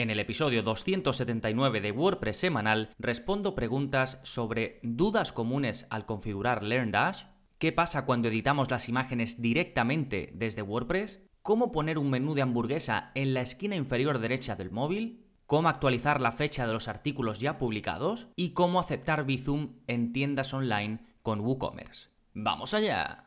En 0.00 0.08
el 0.08 0.18
episodio 0.18 0.62
279 0.62 1.82
de 1.82 1.92
WordPress 1.92 2.38
semanal 2.38 2.88
respondo 2.98 3.54
preguntas 3.54 4.18
sobre 4.22 4.80
dudas 4.82 5.30
comunes 5.30 5.86
al 5.90 6.06
configurar 6.06 6.62
LearnDash, 6.62 7.24
qué 7.58 7.70
pasa 7.70 8.06
cuando 8.06 8.28
editamos 8.28 8.70
las 8.70 8.88
imágenes 8.88 9.42
directamente 9.42 10.30
desde 10.32 10.62
WordPress, 10.62 11.20
cómo 11.42 11.70
poner 11.70 11.98
un 11.98 12.08
menú 12.08 12.32
de 12.32 12.40
hamburguesa 12.40 13.10
en 13.14 13.34
la 13.34 13.42
esquina 13.42 13.76
inferior 13.76 14.20
derecha 14.20 14.56
del 14.56 14.70
móvil, 14.70 15.26
cómo 15.44 15.68
actualizar 15.68 16.22
la 16.22 16.32
fecha 16.32 16.66
de 16.66 16.72
los 16.72 16.88
artículos 16.88 17.38
ya 17.38 17.58
publicados 17.58 18.28
y 18.36 18.54
cómo 18.54 18.80
aceptar 18.80 19.26
Bizum 19.26 19.80
en 19.86 20.14
tiendas 20.14 20.54
online 20.54 21.00
con 21.20 21.42
WooCommerce. 21.42 22.08
¡Vamos 22.32 22.72
allá! 22.72 23.26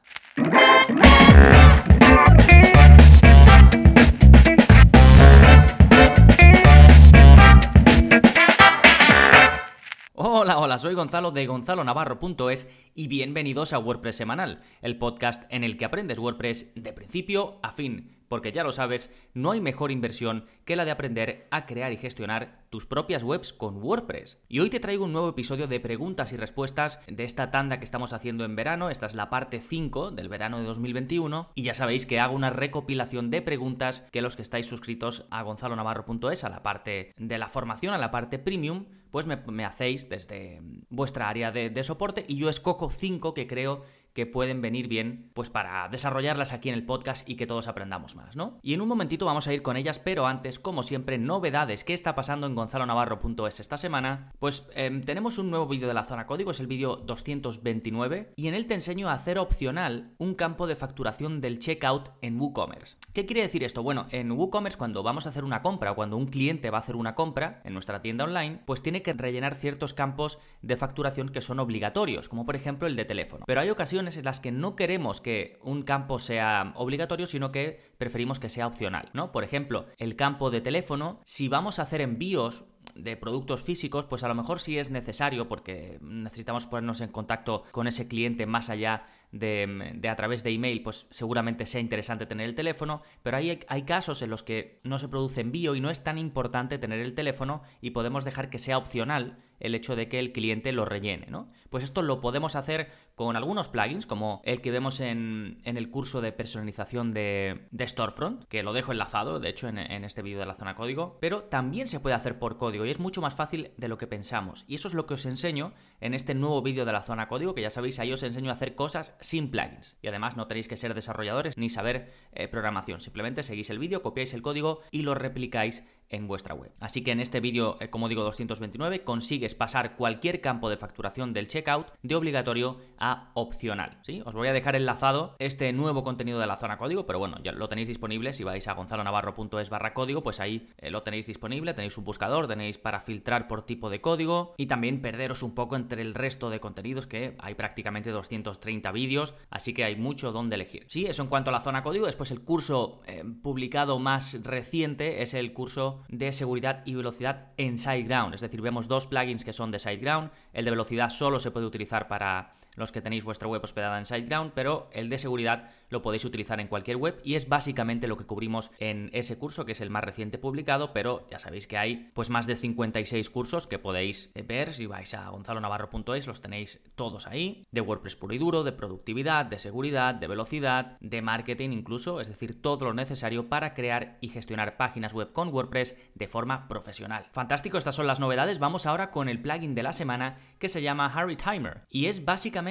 Soy 10.78 10.96
Gonzalo 10.96 11.32
de 11.32 11.46
gonzalonavarro.es 11.46 12.68
y 12.96 13.08
bienvenidos 13.08 13.74
a 13.74 13.80
WordPress 13.80 14.16
Semanal, 14.16 14.62
el 14.82 14.98
podcast 14.98 15.44
en 15.50 15.64
el 15.64 15.78
que 15.78 15.86
aprendes 15.86 16.18
WordPress 16.18 16.74
de 16.76 16.94
principio 16.94 17.60
a 17.62 17.72
fin, 17.72 18.16
porque 18.28 18.52
ya 18.52 18.64
lo 18.64 18.72
sabes, 18.72 19.14
no 19.34 19.52
hay 19.52 19.62
mejor 19.62 19.92
inversión 19.92 20.46
que 20.66 20.76
la 20.76 20.86
de 20.86 20.92
aprender 20.92 21.48
a 21.52 21.66
crear 21.66 21.92
y 21.92 21.98
gestionar 21.98 22.64
tus 22.70 22.86
propias 22.86 23.24
webs 23.24 23.54
con 23.54 23.84
WordPress. 23.84 24.40
Y 24.48 24.60
hoy 24.60 24.70
te 24.70 24.80
traigo 24.80 25.06
un 25.06 25.14
nuevo 25.14 25.30
episodio 25.30 25.68
de 25.68 25.80
preguntas 25.80 26.34
y 26.34 26.38
respuestas 26.38 27.00
de 27.08 27.24
esta 27.24 27.52
tanda 27.52 27.78
que 27.78 27.86
estamos 27.86 28.12
haciendo 28.12 28.44
en 28.44 28.56
verano, 28.56 28.90
esta 28.90 29.06
es 29.06 29.14
la 29.14 29.30
parte 29.30 29.62
5 29.62 30.12
del 30.12 30.30
verano 30.30 30.60
de 30.60 30.66
2021, 30.66 31.52
y 31.54 31.64
ya 31.64 31.76
sabéis 31.76 32.06
que 32.06 32.20
hago 32.20 32.36
una 32.36 32.50
recopilación 32.50 33.30
de 33.30 33.42
preguntas 33.42 34.04
que 34.12 34.22
los 34.22 34.36
que 34.36 34.42
estáis 34.42 34.66
suscritos 34.66 35.28
a 35.30 35.44
gonzalonavarro.es, 35.44 36.44
a 36.44 36.50
la 36.50 36.64
parte 36.64 37.14
de 37.18 37.38
la 37.38 37.50
formación, 37.50 37.94
a 37.94 38.00
la 38.00 38.12
parte 38.12 38.40
premium, 38.40 38.86
pues 39.14 39.28
me, 39.28 39.64
hacéis 39.64 40.10
desde 40.10 40.60
vuestra 40.90 41.30
área 41.30 41.52
de, 41.52 41.70
de 41.70 41.84
soporte 41.84 42.26
y 42.28 42.36
yo 42.36 42.50
escojo 42.50 42.90
5 42.90 43.36
que 43.36 43.46
creo 43.46 43.84
que 44.14 44.26
pueden 44.26 44.62
venir 44.62 44.88
bien 44.88 45.32
pues 45.34 45.50
para 45.50 45.88
desarrollarlas 45.90 46.54
aquí 46.54 46.70
en 46.70 46.76
el 46.76 46.86
podcast 46.86 47.28
y 47.28 47.36
que 47.36 47.48
todos 47.48 47.68
aprendamos 47.68 48.16
más, 48.16 48.36
¿no? 48.36 48.60
Y 48.62 48.74
en 48.74 48.82
un 48.82 48.88
momentito 48.88 49.26
vamos 49.26 49.48
a 49.48 49.54
ir 49.54 49.62
con 49.62 49.78
ellas, 49.78 50.00
pero 50.00 50.28
antes, 50.28 50.60
como 50.60 50.84
siempre, 50.84 51.18
novedades. 51.18 51.84
¿Qué 51.84 51.94
está 51.94 52.16
pasando 52.16 52.48
en 52.48 52.56
gonzalonavarro.es 52.56 53.60
esta 53.60 53.78
semana? 53.78 54.32
Pues 54.40 54.68
em, 54.76 55.02
tenemos 55.02 55.38
un 55.38 55.50
nuevo 55.50 55.68
vídeo 55.68 55.88
de 55.88 55.94
la 55.94 56.04
zona 56.04 56.28
código, 56.28 56.52
es 56.52 56.60
el 56.60 56.68
vídeo 56.68 56.98
229, 56.98 58.34
y 58.36 58.48
en 58.48 58.54
él 58.54 58.68
te 58.68 58.76
enseño 58.76 59.10
a 59.10 59.14
hacer 59.14 59.38
opcional 59.40 60.14
un 60.18 60.36
campo 60.36 60.68
de 60.68 60.76
facturación 60.76 61.42
del 61.42 61.60
checkout 61.60 62.10
en 62.22 62.40
WooCommerce. 62.40 62.98
¿Qué 63.14 63.26
quiere 63.26 63.42
decir 63.42 63.64
esto? 63.64 63.84
Bueno, 63.84 64.06
en 64.12 64.32
WooCommerce 64.32 64.78
cuando 64.78 65.04
vamos 65.04 65.26
a 65.26 65.30
hacer 65.30 65.44
una 65.44 65.62
compra 65.62 65.92
o 65.92 65.96
cuando 65.96 66.18
un 66.18 66.28
cliente 66.28 66.70
va 66.70 66.78
a 66.78 66.82
hacer 66.82 66.96
una 66.96 67.16
compra 67.16 67.62
en 67.64 67.74
nuestra 67.74 68.02
tienda 68.02 68.26
online, 68.26 68.62
pues 68.66 68.82
tiene 68.82 69.02
que 69.02 69.14
rellenar 69.14 69.56
ciertos 69.56 69.94
campos 69.94 70.40
de 70.62 70.78
facturación 70.78 71.30
que 71.30 71.42
son 71.42 71.60
obligatorios, 71.60 72.30
como 72.30 72.46
por 72.46 72.56
ejemplo 72.56 72.88
el 72.88 72.96
de 72.96 73.06
teléfono. 73.06 73.46
Pero 73.48 73.62
hay 73.62 73.70
ocasiones 73.70 74.03
en 74.08 74.26
las 74.26 74.40
que 74.40 74.52
no 74.52 74.76
queremos 74.76 75.22
que 75.22 75.58
un 75.62 75.84
campo 75.84 76.20
sea 76.20 76.74
obligatorio, 76.76 77.28
sino 77.28 77.52
que 77.52 77.94
preferimos 77.98 78.40
que 78.40 78.50
sea 78.50 78.68
opcional, 78.68 79.10
¿no? 79.14 79.32
Por 79.32 79.44
ejemplo, 79.44 79.88
el 79.98 80.16
campo 80.16 80.52
de 80.52 80.62
teléfono, 80.62 81.22
si 81.26 81.48
vamos 81.48 81.80
a 81.80 81.84
hacer 81.84 82.02
envíos 82.02 82.66
de 82.96 83.18
productos 83.18 83.62
físicos, 83.62 84.06
pues 84.06 84.24
a 84.24 84.28
lo 84.28 84.36
mejor 84.36 84.60
sí 84.60 84.78
es 84.78 84.90
necesario 84.90 85.48
porque 85.48 85.98
necesitamos 86.02 86.68
ponernos 86.68 87.02
en 87.02 87.10
contacto 87.10 87.64
con 87.72 87.88
ese 87.88 88.08
cliente 88.08 88.46
más 88.46 88.70
allá 88.70 89.08
de, 89.32 90.00
a 90.08 90.16
través 90.16 90.44
de 90.44 90.52
email, 90.52 90.84
pues 90.84 91.08
seguramente 91.10 91.66
sea 91.66 91.82
interesante 91.82 92.28
tener 92.28 92.48
el 92.48 92.56
teléfono, 92.56 93.02
pero 93.24 93.38
hay, 93.38 93.60
hay 93.68 93.84
casos 93.84 94.22
en 94.22 94.30
los 94.30 94.44
que 94.44 94.80
no 94.84 95.00
se 95.00 95.08
produce 95.08 95.42
envío 95.42 95.76
y 95.76 95.82
no 95.82 95.90
es 95.90 96.04
tan 96.04 96.18
importante 96.18 96.78
tener 96.78 97.00
el 97.00 97.16
teléfono 97.16 97.64
y 97.82 97.92
podemos 97.92 98.26
dejar 98.26 98.50
que 98.50 98.60
sea 98.60 98.78
opcional 98.78 99.40
el 99.60 99.76
hecho 99.76 99.96
de 99.96 100.08
que 100.08 100.20
el 100.20 100.32
cliente 100.32 100.72
lo 100.72 100.86
rellene, 100.86 101.28
¿no? 101.28 101.52
Pues 101.70 101.84
esto 101.84 102.02
lo 102.02 102.22
podemos 102.22 102.56
hacer 102.56 102.92
con 103.16 103.36
algunos 103.36 103.68
plugins, 103.68 104.06
como 104.06 104.42
el 104.44 104.62
que 104.62 104.72
vemos 104.72 105.00
en, 105.00 105.60
el 105.64 105.90
curso 105.90 106.22
de 106.22 106.32
personalización 106.32 107.12
de, 107.12 107.68
Storefront, 107.80 108.46
que 108.46 108.64
lo 108.64 108.74
dejo 108.74 108.92
enlazado, 108.92 109.40
de 109.40 109.50
hecho, 109.50 109.68
en, 109.68 109.78
en 109.78 110.04
este 110.04 110.22
vídeo 110.22 110.40
de 110.40 110.46
la 110.46 110.56
zona 110.56 110.76
código, 110.76 111.18
pero 111.20 111.44
también 111.44 111.88
se 111.88 112.00
puede 112.00 112.16
hacer 112.16 112.40
por 112.40 112.58
código 112.58 112.86
y 112.86 112.92
es 112.92 113.00
mucho 113.00 113.22
más 113.22 113.36
fácil 113.36 113.72
de 113.78 113.88
lo 113.88 113.98
que 113.98 114.08
pensamos. 114.08 114.66
Y 114.68 114.76
eso 114.76 114.88
es 114.88 114.94
lo 114.94 115.06
que 115.06 115.16
os 115.16 115.26
enseño 115.26 115.74
en 116.00 116.14
este 116.14 116.34
nuevo 116.34 116.62
vídeo 116.62 116.86
de 116.86 116.92
la 116.92 117.04
zona 117.04 117.28
código, 117.28 117.54
que 117.54 117.62
ya 117.62 117.70
sabéis, 117.70 118.00
ahí 118.00 118.12
os 118.12 118.24
enseño 118.24 118.50
a 118.50 118.54
hacer 118.54 118.76
cosas 118.76 119.16
sin 119.20 119.52
plugins. 119.52 119.98
Y 120.02 120.08
además 120.08 120.38
no 120.38 120.48
tenéis 120.48 120.68
que 120.68 120.78
ser 120.78 120.94
desarrolladores 120.94 121.58
ni 121.58 121.70
saber 121.70 122.12
eh, 122.34 122.48
programación, 122.48 123.02
simplemente 123.02 123.44
seguís 123.44 123.70
el 123.70 123.80
vídeo, 123.80 124.02
copiáis 124.02 124.34
el 124.34 124.42
código 124.42 124.82
y 124.92 125.04
lo 125.04 125.16
replicáis 125.16 125.84
en 126.14 126.28
vuestra 126.28 126.54
web. 126.54 126.72
Así 126.80 127.04
que 127.04 127.12
en 127.12 127.20
este 127.20 127.40
vídeo, 127.40 127.78
eh, 127.80 127.90
como 127.90 128.08
digo, 128.08 128.24
229, 128.24 129.04
consigues 129.04 129.56
pasar 129.56 129.96
cualquier 129.96 130.42
campo 130.42 130.70
de 130.70 130.78
facturación 130.78 131.34
del 131.34 131.48
checkout 131.48 131.88
de 132.04 132.16
obligatorio 132.16 132.78
a 132.98 133.32
opcional. 133.34 133.98
¿sí? 134.04 134.22
Os 134.26 134.36
voy 134.36 134.48
a 134.48 134.54
dejar 134.54 134.76
enlazado 134.76 135.36
este 135.40 135.74
nuevo 135.74 136.04
contenido 136.04 136.40
de 136.40 136.46
la 136.46 136.56
zona 136.56 136.78
código, 136.78 137.06
pero 137.06 137.20
bueno, 137.20 137.38
ya 137.44 137.52
lo 137.52 137.68
tenéis 137.68 137.88
disponible. 137.88 138.34
Si 138.34 138.44
vais 138.44 138.68
a 138.68 138.74
gonzalonavarro.es 138.74 139.70
barra 139.70 139.94
código, 139.94 140.22
pues 140.22 140.40
ahí 140.40 140.70
eh, 140.78 140.92
lo 140.92 141.02
tenéis 141.02 141.26
disponible. 141.26 141.74
Tenéis 141.74 141.98
un 141.98 142.06
buscador, 142.06 142.48
tenéis 142.48 142.78
para 142.78 143.00
filtrar 143.00 143.48
por 143.48 143.66
tipo 143.66 143.90
de 143.90 144.00
código 144.00 144.54
y 144.58 144.68
también 144.68 145.02
perderos 145.02 145.42
un 145.42 145.56
poco 145.56 145.76
entre 145.76 146.04
el 146.04 146.14
resto 146.14 146.52
de 146.52 146.60
contenidos 146.60 147.08
que 147.08 147.36
hay 147.40 147.56
prácticamente 147.56 148.12
230 148.12 148.92
vídeos, 148.92 149.34
así 149.50 149.74
que 149.74 149.84
hay 149.84 149.96
mucho 149.96 150.32
donde 150.32 150.56
elegir. 150.56 150.86
Sí, 150.88 151.08
eso 151.08 151.24
en 151.24 151.30
cuanto 151.30 151.50
a 151.50 151.54
la 151.54 151.62
zona 151.62 151.82
código. 151.82 152.06
Después 152.06 152.30
el 152.30 152.42
curso 152.42 153.02
eh, 153.08 153.24
publicado 153.42 153.98
más 153.98 154.44
reciente 154.44 155.24
es 155.24 155.34
el 155.34 155.54
curso 155.54 156.03
de 156.08 156.32
seguridad 156.32 156.84
y 156.86 156.96
velocidad 156.96 157.48
en 157.58 157.78
SiteGround. 157.78 158.36
Es 158.36 158.42
decir, 158.42 158.62
vemos 158.62 158.88
dos 158.88 159.08
plugins 159.08 159.44
que 159.44 159.54
son 159.54 159.72
de 159.72 159.80
SiteGround. 159.80 160.32
El 160.54 160.66
de 160.66 160.72
velocidad 160.72 161.10
solo 161.10 161.40
se 161.40 161.52
puede 161.52 161.66
utilizar 161.66 162.08
para 162.08 162.54
los 162.76 162.92
que 162.92 163.02
tenéis 163.02 163.24
vuestra 163.24 163.48
web 163.48 163.64
hospedada 163.64 163.98
en 164.00 164.06
SiteGround, 164.06 164.54
pero 164.54 164.90
el 164.92 165.10
de 165.10 165.20
seguridad 165.20 165.72
lo 165.90 166.02
podéis 166.02 166.26
utilizar 166.26 166.60
en 166.60 166.68
cualquier 166.68 166.98
web 166.98 167.20
y 167.24 167.36
es 167.36 167.48
básicamente 167.48 168.08
lo 168.08 168.18
que 168.18 168.26
cubrimos 168.26 168.72
en 168.80 169.10
ese 169.14 169.38
curso, 169.38 169.66
que 169.66 169.74
es 169.74 169.82
el 169.82 169.90
más 169.90 170.04
reciente 170.04 170.38
publicado, 170.38 170.92
pero 170.92 171.28
ya 171.30 171.40
sabéis 171.40 171.68
que 171.68 171.78
hay 171.78 172.10
pues 172.14 172.30
más 172.30 172.48
de 172.48 172.56
56 172.56 173.30
cursos 173.30 173.68
que 173.68 173.80
podéis 173.80 174.32
ver 174.48 174.74
si 174.74 174.86
vais 174.88 175.14
a 175.14 175.30
gonzalonavarro.es, 175.30 176.28
los 176.28 176.42
tenéis 176.42 176.82
todos 176.96 177.28
ahí, 177.28 177.68
de 177.72 177.82
WordPress 177.82 178.16
puro 178.16 178.34
y 178.34 178.40
duro, 178.40 178.64
de 178.64 178.72
productividad, 178.72 179.46
de 179.46 179.60
seguridad, 179.60 180.16
de 180.16 180.28
velocidad, 180.28 180.98
de 181.00 181.22
marketing 181.22 181.70
incluso, 181.72 182.22
es 182.22 182.28
decir, 182.28 182.62
todo 182.62 182.86
lo 182.86 182.94
necesario 182.94 183.50
para 183.50 183.74
crear 183.74 184.18
y 184.22 184.30
gestionar 184.30 184.78
páginas 184.78 185.14
web 185.14 185.32
con 185.32 185.50
WordPress 185.50 185.96
de 186.16 186.28
forma 186.28 186.68
profesional. 186.68 187.28
Fantástico, 187.32 187.78
estas 187.78 187.96
son 187.96 188.08
las 188.08 188.20
novedades, 188.20 188.60
vamos 188.60 188.86
ahora 188.86 189.12
con 189.12 189.30
el 189.30 189.42
plugin 189.42 189.76
de 189.76 189.84
la 189.84 189.94
semana 189.94 190.38
que 190.58 190.70
se 190.70 190.82
llama 190.82 191.12
Harry 191.14 191.36
Timer 191.36 191.84
y 191.90 192.08
es 192.08 192.26
básicamente 192.26 192.63